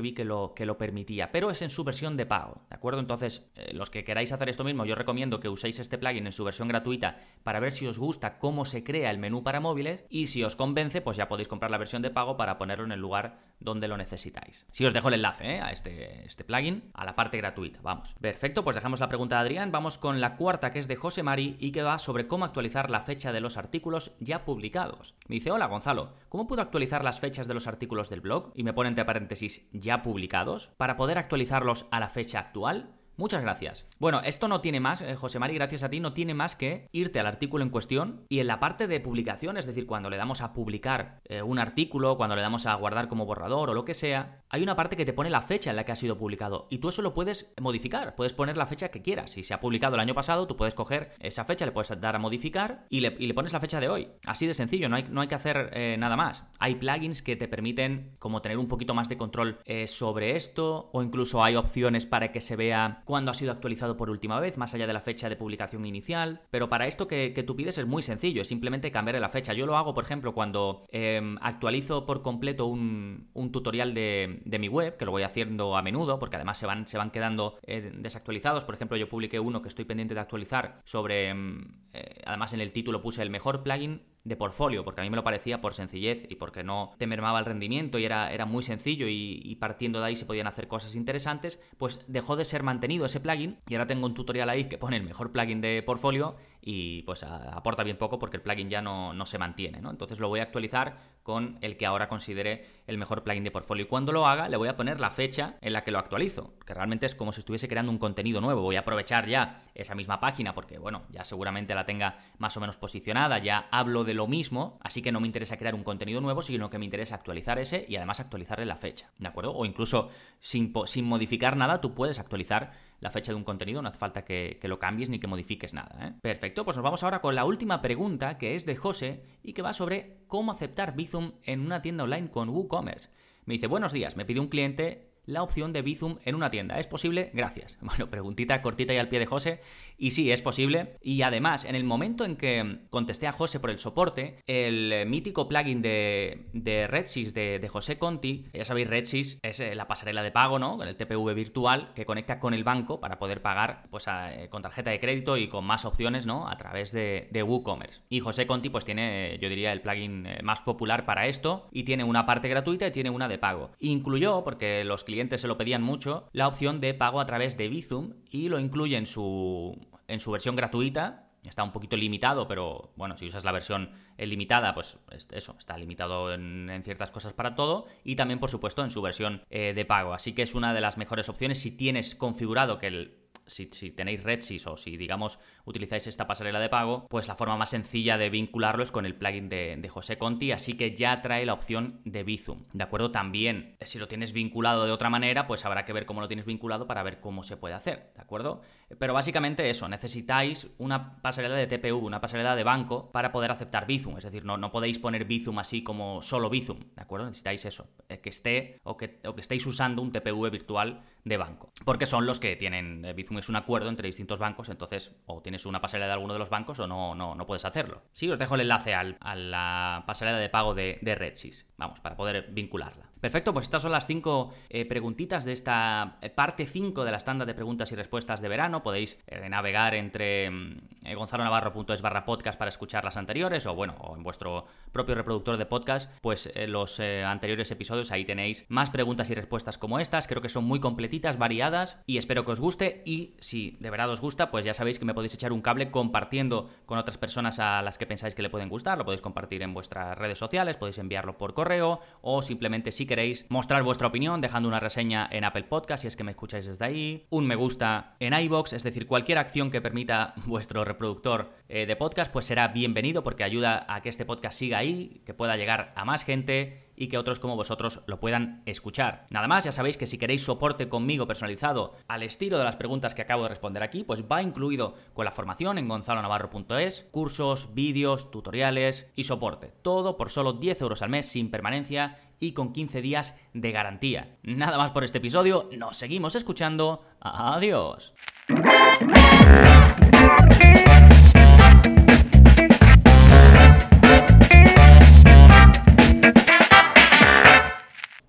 vi 0.00 0.14
que 0.14 0.24
lo, 0.24 0.54
que 0.54 0.66
lo 0.66 0.78
permitía. 0.78 1.32
Pero 1.32 1.50
es 1.50 1.62
en 1.62 1.70
su 1.70 1.84
versión 1.84 2.16
de 2.16 2.26
pago, 2.26 2.62
¿de 2.68 2.76
acuerdo? 2.76 3.00
Entonces, 3.00 3.50
eh, 3.56 3.72
los 3.74 3.90
que 3.90 4.04
queráis 4.04 4.32
hacer 4.32 4.48
esto 4.48 4.64
mismo, 4.64 4.84
yo 4.84 4.94
recomiendo 4.94 5.40
que 5.40 5.48
uséis 5.48 5.78
este 5.78 5.98
plugin 5.98 6.26
en 6.26 6.32
su 6.32 6.44
versión 6.44 6.68
gratuita 6.68 7.20
para 7.42 7.60
ver 7.60 7.72
si 7.72 7.86
os 7.86 7.98
gusta 7.98 8.38
cómo 8.38 8.64
se 8.64 8.84
crea 8.84 9.10
el 9.10 9.18
menú 9.18 9.42
para 9.42 9.60
móviles 9.60 10.04
y 10.08 10.28
si 10.28 10.42
os 10.44 10.56
convence, 10.56 11.00
pues 11.00 11.16
ya 11.16 11.28
podéis 11.28 11.48
comprar 11.48 11.70
la 11.70 11.78
versión 11.78 12.02
de 12.02 12.10
pago 12.10 12.36
para 12.36 12.58
ponerlo 12.58 12.84
en 12.84 12.92
el 12.92 13.00
lugar 13.00 13.40
donde 13.60 13.88
lo 13.88 13.96
necesitáis. 13.96 14.66
Si 14.70 14.84
os 14.84 14.92
dejo 14.92 15.08
el 15.08 15.14
enlace 15.14 15.56
¿eh? 15.56 15.60
a 15.60 15.70
este, 15.70 16.24
este 16.26 16.44
plugin, 16.44 16.90
a 16.94 17.04
la 17.04 17.14
parte 17.14 17.38
gratuita, 17.38 17.80
vamos. 17.82 18.14
Perfecto 18.20 18.61
pues 18.64 18.76
dejamos 18.76 19.00
la 19.00 19.08
pregunta 19.08 19.36
de 19.36 19.42
Adrián, 19.42 19.72
vamos 19.72 19.98
con 19.98 20.20
la 20.20 20.36
cuarta 20.36 20.70
que 20.70 20.78
es 20.78 20.88
de 20.88 20.96
José 20.96 21.22
Mari 21.22 21.56
y 21.58 21.72
que 21.72 21.82
va 21.82 21.98
sobre 21.98 22.26
cómo 22.26 22.44
actualizar 22.44 22.90
la 22.90 23.00
fecha 23.00 23.32
de 23.32 23.40
los 23.40 23.56
artículos 23.56 24.12
ya 24.20 24.44
publicados. 24.44 25.14
Me 25.28 25.36
dice, 25.36 25.50
hola 25.50 25.66
Gonzalo, 25.66 26.14
¿cómo 26.28 26.46
puedo 26.46 26.62
actualizar 26.62 27.02
las 27.02 27.18
fechas 27.18 27.48
de 27.48 27.54
los 27.54 27.66
artículos 27.66 28.10
del 28.10 28.20
blog? 28.20 28.52
Y 28.54 28.62
me 28.62 28.72
pone 28.72 28.88
entre 28.88 29.04
paréntesis 29.04 29.66
ya 29.72 30.02
publicados, 30.02 30.68
para 30.76 30.96
poder 30.96 31.18
actualizarlos 31.18 31.86
a 31.90 32.00
la 32.00 32.08
fecha 32.08 32.38
actual. 32.38 32.94
Muchas 33.16 33.42
gracias. 33.42 33.86
Bueno, 33.98 34.22
esto 34.24 34.48
no 34.48 34.60
tiene 34.62 34.80
más, 34.80 35.02
eh, 35.02 35.14
José 35.16 35.38
Mari, 35.38 35.54
gracias 35.54 35.82
a 35.82 35.90
ti, 35.90 36.00
no 36.00 36.14
tiene 36.14 36.32
más 36.32 36.56
que 36.56 36.88
irte 36.92 37.20
al 37.20 37.26
artículo 37.26 37.62
en 37.62 37.70
cuestión 37.70 38.24
y 38.28 38.40
en 38.40 38.46
la 38.46 38.58
parte 38.58 38.86
de 38.86 39.00
publicación, 39.00 39.58
es 39.58 39.66
decir, 39.66 39.86
cuando 39.86 40.08
le 40.08 40.16
damos 40.16 40.40
a 40.40 40.54
publicar 40.54 41.20
eh, 41.26 41.42
un 41.42 41.58
artículo, 41.58 42.16
cuando 42.16 42.36
le 42.36 42.42
damos 42.42 42.64
a 42.66 42.74
guardar 42.74 43.08
como 43.08 43.26
borrador 43.26 43.68
o 43.68 43.74
lo 43.74 43.84
que 43.84 43.92
sea, 43.92 44.40
hay 44.48 44.62
una 44.62 44.76
parte 44.76 44.96
que 44.96 45.04
te 45.04 45.12
pone 45.12 45.28
la 45.28 45.42
fecha 45.42 45.70
en 45.70 45.76
la 45.76 45.84
que 45.84 45.92
ha 45.92 45.96
sido 45.96 46.16
publicado 46.16 46.68
y 46.70 46.78
tú 46.78 46.88
eso 46.88 47.02
lo 47.02 47.12
puedes 47.12 47.52
modificar, 47.60 48.14
puedes 48.14 48.32
poner 48.32 48.56
la 48.56 48.66
fecha 48.66 48.88
que 48.88 49.02
quieras. 49.02 49.32
Si 49.32 49.42
se 49.42 49.52
ha 49.52 49.60
publicado 49.60 49.94
el 49.94 50.00
año 50.00 50.14
pasado, 50.14 50.46
tú 50.46 50.56
puedes 50.56 50.74
coger 50.74 51.12
esa 51.20 51.44
fecha, 51.44 51.66
le 51.66 51.72
puedes 51.72 52.00
dar 52.00 52.16
a 52.16 52.18
modificar 52.18 52.86
y 52.88 53.00
le, 53.00 53.34
pones 53.34 53.52
la 53.52 53.60
fecha 53.60 53.78
de 53.78 53.88
hoy. 53.88 54.08
Así 54.26 54.46
de 54.46 54.54
sencillo, 54.54 54.88
no 54.88 54.96
hay, 54.96 55.04
no 55.10 55.20
hay 55.20 55.28
que 55.28 55.34
hacer 55.34 55.70
eh, 55.74 55.96
nada 55.98 56.16
más. 56.16 56.44
Hay 56.58 56.76
plugins 56.76 57.22
que 57.22 57.36
te 57.36 57.48
permiten 57.48 58.16
como 58.18 58.40
tener 58.40 58.56
un 58.56 58.68
poquito 58.68 58.94
más 58.94 59.08
de 59.08 59.16
control 59.16 59.58
sobre 59.86 60.36
esto 60.36 60.90
o 60.92 61.02
incluso 61.02 61.42
hay 61.42 61.56
opciones 61.56 62.06
para 62.06 62.30
que 62.30 62.40
se 62.40 62.56
vea 62.56 63.01
cuándo 63.04 63.30
ha 63.30 63.34
sido 63.34 63.52
actualizado 63.52 63.96
por 63.96 64.10
última 64.10 64.40
vez, 64.40 64.58
más 64.58 64.74
allá 64.74 64.86
de 64.86 64.92
la 64.92 65.00
fecha 65.00 65.28
de 65.28 65.36
publicación 65.36 65.84
inicial. 65.84 66.40
Pero 66.50 66.68
para 66.68 66.86
esto 66.86 67.08
que, 67.08 67.30
tú 67.46 67.56
pides 67.56 67.78
es 67.78 67.86
muy 67.86 68.02
sencillo, 68.02 68.42
es 68.42 68.48
simplemente 68.48 68.90
cambiar 68.90 69.20
la 69.20 69.28
fecha. 69.28 69.52
Yo 69.52 69.66
lo 69.66 69.76
hago, 69.76 69.94
por 69.94 70.04
ejemplo, 70.04 70.34
cuando 70.34 70.84
em, 70.90 71.36
actualizo 71.40 72.06
por 72.06 72.22
completo 72.22 72.66
un, 72.66 73.30
tutorial 73.52 73.94
de, 73.94 74.58
mi 74.58 74.68
web, 74.68 74.96
que 74.96 75.04
lo 75.04 75.10
voy 75.10 75.22
haciendo 75.22 75.76
a 75.76 75.82
menudo, 75.82 76.18
porque 76.18 76.36
además 76.36 76.58
se 76.58 76.66
van, 76.66 76.86
se 76.86 76.98
van 76.98 77.10
quedando 77.10 77.58
eh, 77.66 77.92
desactualizados. 77.94 78.64
Por 78.64 78.74
ejemplo, 78.74 78.96
yo 78.96 79.08
publiqué 79.08 79.40
uno 79.40 79.62
que 79.62 79.68
estoy 79.68 79.84
pendiente 79.84 80.14
de 80.14 80.20
actualizar 80.20 80.80
sobre, 80.84 81.28
em, 81.28 81.82
eh, 81.92 82.22
además 82.24 82.52
en 82.52 82.60
el 82.60 82.72
título 82.72 83.02
puse 83.02 83.22
el 83.22 83.30
mejor 83.30 83.62
plugin 83.62 84.02
de 84.24 84.36
portfolio, 84.36 84.84
porque 84.84 85.00
a 85.00 85.04
mí 85.04 85.10
me 85.10 85.16
lo 85.16 85.24
parecía 85.24 85.60
por 85.60 85.74
sencillez 85.74 86.26
y 86.28 86.36
porque 86.36 86.62
no 86.62 86.92
te 86.98 87.06
mermaba 87.06 87.38
el 87.40 87.44
rendimiento 87.44 87.98
y 87.98 88.04
era, 88.04 88.32
era 88.32 88.46
muy 88.46 88.62
sencillo 88.62 89.06
y, 89.08 89.56
partiendo 89.60 90.00
de 90.00 90.06
ahí 90.06 90.16
se 90.16 90.26
podían 90.26 90.46
hacer 90.46 90.68
cosas 90.68 90.94
interesantes, 90.94 91.60
pues 91.78 92.00
dejó 92.08 92.36
de 92.36 92.44
ser 92.44 92.62
mantenido 92.62 93.04
ese 93.04 93.20
plugin 93.20 93.58
y 93.68 93.74
ahora 93.74 93.86
tengo 93.86 94.06
un 94.06 94.14
tutorial 94.14 94.48
ahí 94.48 94.64
que 94.64 94.78
pone 94.78 94.96
el 94.96 95.02
mejor 95.02 95.32
plugin 95.32 95.60
de 95.60 95.82
portfolio 95.82 96.36
y 96.60 97.02
pues 97.02 97.22
aporta 97.24 97.82
bien 97.82 97.96
poco 97.96 98.18
porque 98.18 98.36
el 98.36 98.42
plugin 98.42 98.70
ya 98.70 98.80
no, 98.80 99.12
no 99.12 99.26
se 99.26 99.38
mantiene, 99.38 99.80
¿no? 99.80 99.90
Entonces 99.90 100.20
lo 100.20 100.28
voy 100.28 100.40
a 100.40 100.44
actualizar 100.44 100.98
con 101.22 101.58
el 101.60 101.76
que 101.76 101.86
ahora 101.86 102.08
considere 102.08 102.66
el 102.86 102.98
mejor 102.98 103.22
plugin 103.22 103.44
de 103.44 103.50
portfolio 103.50 103.84
y 103.84 103.88
cuando 103.88 104.12
lo 104.12 104.26
haga 104.26 104.48
le 104.48 104.56
voy 104.56 104.68
a 104.68 104.76
poner 104.76 105.00
la 105.00 105.10
fecha 105.10 105.56
en 105.60 105.72
la 105.72 105.84
que 105.84 105.90
lo 105.90 105.98
actualizo, 105.98 106.54
que 106.66 106.74
realmente 106.74 107.06
es 107.06 107.14
como 107.14 107.32
si 107.32 107.40
estuviese 107.40 107.68
creando 107.68 107.92
un 107.92 107.98
contenido 107.98 108.40
nuevo, 108.40 108.62
voy 108.62 108.76
a 108.76 108.80
aprovechar 108.80 109.28
ya 109.28 109.62
esa 109.74 109.94
misma 109.94 110.20
página 110.20 110.54
porque 110.54 110.78
bueno, 110.78 111.02
ya 111.10 111.24
seguramente 111.24 111.74
la 111.74 111.86
tenga 111.86 112.18
más 112.38 112.56
o 112.56 112.60
menos 112.60 112.76
posicionada, 112.76 113.38
ya 113.38 113.68
hablo 113.70 114.04
de 114.04 114.14
lo 114.14 114.26
mismo, 114.26 114.78
así 114.82 115.00
que 115.00 115.12
no 115.12 115.20
me 115.20 115.26
interesa 115.26 115.56
crear 115.56 115.74
un 115.74 115.84
contenido 115.84 116.20
nuevo, 116.20 116.42
sino 116.42 116.70
que 116.70 116.78
me 116.78 116.84
interesa 116.84 117.14
actualizar 117.14 117.58
ese 117.58 117.86
y 117.88 117.96
además 117.96 118.20
actualizarle 118.20 118.66
la 118.66 118.76
fecha, 118.76 119.10
¿de 119.18 119.28
acuerdo? 119.28 119.54
O 119.54 119.64
incluso 119.64 120.10
sin, 120.40 120.72
sin 120.86 121.04
modificar 121.04 121.56
nada, 121.56 121.80
tú 121.80 121.94
puedes 121.94 122.18
actualizar 122.18 122.72
la 123.02 123.10
fecha 123.10 123.32
de 123.32 123.36
un 123.36 123.42
contenido, 123.42 123.82
no 123.82 123.88
hace 123.88 123.98
falta 123.98 124.24
que, 124.24 124.60
lo 124.62 124.78
cambies 124.78 125.10
ni 125.10 125.18
que 125.18 125.26
modifiques 125.26 125.74
nada. 125.74 126.06
¿eh? 126.06 126.12
Perfecto, 126.22 126.64
pues 126.64 126.76
nos 126.76 126.84
vamos 126.84 127.02
ahora 127.02 127.20
con 127.20 127.34
la 127.34 127.44
última 127.44 127.82
pregunta 127.82 128.38
que 128.38 128.54
es 128.54 128.64
de 128.64 128.76
José 128.76 129.24
y 129.42 129.54
que 129.54 129.60
va 129.60 129.72
sobre 129.72 130.22
cómo 130.28 130.52
aceptar 130.52 130.94
Bizum 130.94 131.32
en 131.42 131.60
una 131.60 131.82
tienda 131.82 132.04
online 132.04 132.30
con 132.30 132.48
WooCommerce. 132.48 133.10
Me 133.44 133.54
dice, 133.54 133.66
buenos 133.66 133.92
días, 133.92 134.16
me 134.16 134.24
pide 134.24 134.38
un 134.38 134.46
cliente 134.46 135.11
la 135.24 135.42
opción 135.42 135.72
de 135.72 135.82
Bizum 135.82 136.18
en 136.24 136.34
una 136.34 136.50
tienda. 136.50 136.78
¿Es 136.78 136.86
posible? 136.86 137.30
Gracias. 137.34 137.78
Bueno, 137.92 138.08
preguntita 138.08 138.62
cortita 138.62 138.94
y 138.94 138.96
al 138.96 139.08
pie 139.08 139.18
de 139.18 139.26
José. 139.26 139.60
Y 139.98 140.12
sí, 140.12 140.32
es 140.32 140.40
posible. 140.40 140.96
Y 141.02 141.20
además, 141.22 141.64
en 141.64 141.74
el 141.74 141.84
momento 141.84 142.24
en 142.24 142.36
que 142.36 142.86
contesté 142.88 143.26
a 143.26 143.32
José 143.32 143.60
por 143.60 143.68
el 143.68 143.78
soporte, 143.78 144.38
el 144.46 145.04
mítico 145.06 145.46
plugin 145.46 145.82
de, 145.82 146.48
de 146.54 146.86
RedSys 146.86 147.34
de, 147.34 147.68
José 147.70 147.98
Conti, 147.98 148.46
ya 148.54 148.64
sabéis, 148.64 148.88
RedSys 148.88 149.38
es 149.42 149.60
eh, 149.60 149.74
la 149.74 149.86
pasarela 149.88 150.22
de 150.22 150.30
pago, 150.30 150.58
¿no? 150.58 150.78
Con 150.78 150.88
el 150.88 150.96
TPV 150.96 151.34
virtual 151.34 151.92
que 151.94 152.06
conecta 152.06 152.40
con 152.40 152.54
el 152.54 152.64
banco 152.64 152.98
para 152.98 153.18
poder 153.18 153.42
pagar 153.42 153.84
pues, 153.90 154.06
eh, 154.08 154.48
con 154.50 154.62
tarjeta 154.62 154.90
de 154.90 155.00
crédito 155.00 155.36
y 155.36 155.48
con 155.48 155.64
más 155.66 155.84
opciones, 155.84 156.24
¿no? 156.24 156.48
A 156.48 156.56
través 156.56 156.92
de, 156.92 157.28
de 157.30 157.42
WooCommerce. 157.42 158.00
Y 158.08 158.20
José 158.20 158.46
Conti, 158.46 158.70
pues 158.70 158.86
tiene, 158.86 159.38
yo 159.40 159.50
diría, 159.50 159.72
el 159.72 159.82
plugin 159.82 160.26
eh, 160.26 160.38
más 160.42 160.62
popular 160.62 161.04
para 161.04 161.26
esto 161.26 161.68
y 161.72 161.82
tiene 161.82 162.04
una 162.04 162.24
parte 162.24 162.48
gratuita 162.48 162.86
y 162.86 162.90
tiene 162.90 163.10
una 163.10 163.28
de 163.28 163.36
pago. 163.38 163.72
Incluyó, 163.78 164.44
porque 164.44 164.82
los 164.84 165.04
clientes 165.04 165.11
se 165.38 165.48
lo 165.48 165.58
pedían 165.58 165.82
mucho, 165.82 166.28
la 166.32 166.48
opción 166.48 166.80
de 166.80 166.94
pago 166.94 167.20
a 167.20 167.26
través 167.26 167.56
de 167.56 167.68
Bizum 167.68 168.14
y 168.30 168.48
lo 168.48 168.58
incluye 168.58 168.96
en 168.96 169.06
su, 169.06 169.78
en 170.08 170.20
su 170.20 170.30
versión 170.30 170.56
gratuita. 170.56 171.28
Está 171.44 171.64
un 171.64 171.72
poquito 171.72 171.96
limitado, 171.96 172.46
pero 172.46 172.92
bueno, 172.94 173.16
si 173.16 173.26
usas 173.26 173.42
la 173.42 173.50
versión 173.50 173.90
limitada, 174.16 174.74
pues 174.74 174.98
eso, 175.32 175.56
está 175.58 175.76
limitado 175.76 176.32
en, 176.32 176.70
ciertas 176.84 177.10
cosas 177.10 177.32
para 177.32 177.56
todo. 177.56 177.86
Y 178.04 178.14
también, 178.14 178.38
por 178.38 178.48
supuesto, 178.48 178.84
en 178.84 178.90
su 178.90 179.02
versión 179.02 179.42
eh, 179.50 179.72
de 179.74 179.84
pago. 179.84 180.14
Así 180.14 180.34
que 180.34 180.42
es 180.42 180.54
una 180.54 180.72
de 180.72 180.80
las 180.80 180.98
mejores 180.98 181.28
opciones 181.28 181.58
si 181.58 181.72
tienes 181.72 182.14
configurado 182.14 182.78
que 182.78 182.86
el 182.86 183.21
si, 183.46 183.66
tenéis 183.90 184.22
RedSys 184.22 184.66
o 184.66 184.76
si, 184.76 184.96
digamos, 184.96 185.38
utilizáis 185.64 186.06
esta 186.06 186.26
pasarela 186.26 186.60
de 186.60 186.68
pago, 186.68 187.06
pues 187.08 187.28
la 187.28 187.34
forma 187.34 187.56
más 187.56 187.70
sencilla 187.70 188.18
de 188.18 188.30
vincularlo 188.30 188.82
es 188.82 188.92
con 188.92 189.06
el 189.06 189.14
plugin 189.14 189.48
de, 189.48 189.76
de 189.76 189.88
José 189.88 190.18
Conti, 190.18 190.52
así 190.52 190.74
que 190.74 190.94
ya 190.94 191.20
trae 191.20 191.46
la 191.46 191.54
opción 191.54 192.00
de 192.04 192.22
Bizum. 192.22 192.64
¿De 192.72 192.84
acuerdo? 192.84 193.10
También, 193.10 193.76
si 193.82 193.98
lo 193.98 194.08
tienes 194.08 194.32
vinculado 194.32 194.84
de 194.84 194.92
otra 194.92 195.10
manera, 195.10 195.46
pues 195.46 195.64
habrá 195.64 195.84
que 195.84 195.92
ver 195.92 196.06
cómo 196.06 196.20
lo 196.20 196.28
tienes 196.28 196.46
vinculado 196.46 196.86
para 196.86 197.02
ver 197.02 197.20
cómo 197.20 197.42
se 197.42 197.56
puede 197.56 197.74
hacer, 197.74 198.12
¿de 198.14 198.22
acuerdo? 198.22 198.62
Pero 198.98 199.14
básicamente 199.14 199.68
eso, 199.70 199.88
necesitáis 199.88 200.68
una 200.78 201.20
pasarela 201.20 201.56
de 201.56 201.66
TPU, 201.66 201.98
una 201.98 202.20
pasarela 202.20 202.56
de 202.56 202.64
banco 202.64 203.10
para 203.12 203.32
poder 203.32 203.50
aceptar 203.50 203.86
Bizum, 203.86 204.18
es 204.18 204.24
decir, 204.24 204.44
no, 204.44 204.56
no 204.56 204.70
podéis 204.70 204.98
poner 204.98 205.24
Bizum 205.24 205.58
así 205.58 205.82
como 205.82 206.22
solo 206.22 206.50
Bizum, 206.50 206.78
¿de 206.94 207.02
acuerdo? 207.02 207.26
Necesitáis 207.26 207.64
eso, 207.64 207.88
eh, 208.08 208.20
que 208.20 208.28
esté 208.28 208.80
o 208.82 208.96
que, 208.96 209.20
o 209.24 209.34
que 209.34 209.40
estéis 209.40 209.66
usando 209.66 210.02
un 210.02 210.12
TPV 210.12 210.50
virtual 210.50 211.02
de 211.24 211.36
banco, 211.36 211.72
porque 211.84 212.06
son 212.06 212.26
los 212.26 212.40
que 212.40 212.56
tienen 212.56 213.04
eh, 213.04 213.12
Bizum 213.12 213.38
es 213.38 213.48
un 213.48 213.56
acuerdo 213.56 213.88
entre 213.88 214.08
distintos 214.08 214.38
bancos, 214.38 214.68
entonces 214.68 215.14
o 215.26 215.40
tienes 215.40 215.66
una 215.66 215.80
pasarela 215.80 216.06
de 216.06 216.12
alguno 216.14 216.32
de 216.32 216.38
los 216.38 216.50
bancos 216.50 216.80
o 216.80 216.86
no, 216.86 217.14
no, 217.14 217.34
no 217.34 217.46
puedes 217.46 217.64
hacerlo. 217.64 218.02
Sí, 218.12 218.28
os 218.28 218.38
dejo 218.38 218.56
el 218.56 218.62
enlace 218.62 218.94
al, 218.94 219.18
a 219.20 219.34
la 219.36 220.04
pasarela 220.06 220.38
de 220.38 220.48
pago 220.48 220.74
de, 220.74 220.98
de 221.00 221.14
RedSys, 221.14 221.72
vamos, 221.76 222.00
para 222.00 222.16
poder 222.16 222.48
vincularla. 222.50 223.11
Perfecto, 223.22 223.52
pues 223.52 223.66
estas 223.66 223.82
son 223.82 223.92
las 223.92 224.08
cinco 224.08 224.52
eh, 224.68 224.84
preguntitas 224.84 225.44
de 225.44 225.52
esta 225.52 226.16
eh, 226.22 226.28
parte 226.28 226.66
5 226.66 227.04
de 227.04 227.12
la 227.12 227.18
estándar 227.18 227.46
de 227.46 227.54
preguntas 227.54 227.92
y 227.92 227.94
respuestas 227.94 228.40
de 228.40 228.48
verano. 228.48 228.82
Podéis 228.82 229.16
eh, 229.28 229.48
navegar 229.48 229.94
entre 229.94 230.50
mm, 230.50 231.14
gonzalonavarro.es 231.14 232.02
barra 232.02 232.24
podcast 232.24 232.58
para 232.58 232.70
escuchar 232.70 233.04
las 233.04 233.16
anteriores 233.16 233.64
o 233.66 233.76
bueno, 233.76 233.94
o 234.00 234.16
en 234.16 234.24
vuestro 234.24 234.66
propio 234.90 235.14
reproductor 235.14 235.56
de 235.56 235.66
podcast, 235.66 236.10
pues 236.20 236.52
los 236.66 236.98
anteriores 236.98 237.70
episodios 237.70 238.10
ahí 238.10 238.24
tenéis 238.24 238.64
más 238.68 238.90
preguntas 238.90 239.30
y 239.30 239.34
respuestas 239.34 239.78
como 239.78 240.00
estas. 240.00 240.26
Creo 240.26 240.42
que 240.42 240.48
son 240.48 240.64
muy 240.64 240.80
completitas, 240.80 241.38
variadas 241.38 241.98
y 242.06 242.18
espero 242.18 242.44
que 242.44 242.52
os 242.52 242.60
guste 242.60 243.02
y 243.06 243.36
si 243.38 243.76
de 243.78 243.90
verdad 243.90 244.10
os 244.10 244.20
gusta, 244.20 244.50
pues 244.50 244.64
ya 244.64 244.74
sabéis 244.74 244.98
que 244.98 245.04
me 245.04 245.14
podéis 245.14 245.34
echar 245.34 245.52
un 245.52 245.62
cable 245.62 245.92
compartiendo 245.92 246.70
con 246.86 246.98
otras 246.98 247.18
personas 247.18 247.60
a 247.60 247.82
las 247.82 247.98
que 247.98 248.06
pensáis 248.06 248.34
que 248.34 248.42
le 248.42 248.50
pueden 248.50 248.68
gustar. 248.68 248.98
Lo 248.98 249.04
podéis 249.04 249.22
compartir 249.22 249.62
en 249.62 249.74
vuestras 249.74 250.18
redes 250.18 250.38
sociales, 250.38 250.76
podéis 250.76 250.98
enviarlo 250.98 251.38
por 251.38 251.54
correo 251.54 252.00
o 252.20 252.42
simplemente 252.42 252.90
si 252.90 253.06
queréis 253.12 253.44
mostrar 253.50 253.82
vuestra 253.82 254.08
opinión 254.08 254.40
dejando 254.40 254.70
una 254.70 254.80
reseña 254.80 255.28
en 255.30 255.44
Apple 255.44 255.64
Podcast 255.64 256.00
si 256.00 256.08
es 256.08 256.16
que 256.16 256.24
me 256.24 256.30
escucháis 256.30 256.64
desde 256.64 256.82
ahí, 256.82 257.26
un 257.28 257.46
me 257.46 257.56
gusta 257.56 258.16
en 258.20 258.32
iBox, 258.32 258.72
es 258.72 258.84
decir, 258.84 259.06
cualquier 259.06 259.36
acción 259.36 259.70
que 259.70 259.82
permita 259.82 260.32
vuestro 260.46 260.82
reproductor 260.82 261.50
eh, 261.68 261.84
de 261.84 261.94
podcast, 261.94 262.32
pues 262.32 262.46
será 262.46 262.68
bienvenido 262.68 263.22
porque 263.22 263.44
ayuda 263.44 263.84
a 263.86 264.00
que 264.00 264.08
este 264.08 264.24
podcast 264.24 264.58
siga 264.58 264.78
ahí, 264.78 265.20
que 265.26 265.34
pueda 265.34 265.58
llegar 265.58 265.92
a 265.94 266.06
más 266.06 266.24
gente 266.24 266.90
y 266.96 267.08
que 267.08 267.18
otros 267.18 267.40
como 267.40 267.56
vosotros 267.56 268.00
lo 268.06 268.20
puedan 268.20 268.62
escuchar. 268.64 269.26
Nada 269.30 269.48
más, 269.48 269.64
ya 269.64 269.72
sabéis 269.72 269.96
que 269.96 270.06
si 270.06 270.18
queréis 270.18 270.44
soporte 270.44 270.88
conmigo 270.88 271.26
personalizado 271.26 271.96
al 272.06 272.22
estilo 272.22 272.58
de 272.58 272.64
las 272.64 272.76
preguntas 272.76 273.14
que 273.14 273.22
acabo 273.22 273.42
de 273.42 273.48
responder 273.48 273.82
aquí, 273.82 274.04
pues 274.04 274.24
va 274.30 274.42
incluido 274.42 274.94
con 275.12 275.24
la 275.24 275.32
formación 275.32 275.78
en 275.78 275.88
gonzalonavarro.es, 275.88 277.08
cursos, 277.10 277.74
vídeos, 277.74 278.30
tutoriales 278.30 279.06
y 279.16 279.24
soporte. 279.24 279.72
Todo 279.82 280.16
por 280.16 280.30
solo 280.30 280.52
10 280.54 280.80
euros 280.82 281.02
al 281.02 281.10
mes 281.10 281.26
sin 281.26 281.50
permanencia 281.50 282.18
y 282.42 282.52
con 282.52 282.72
15 282.72 283.00
días 283.00 283.36
de 283.54 283.70
garantía. 283.70 284.36
Nada 284.42 284.76
más 284.76 284.90
por 284.90 285.04
este 285.04 285.18
episodio, 285.18 285.70
nos 285.78 285.96
seguimos 285.96 286.34
escuchando. 286.34 287.04
Adiós. 287.20 288.12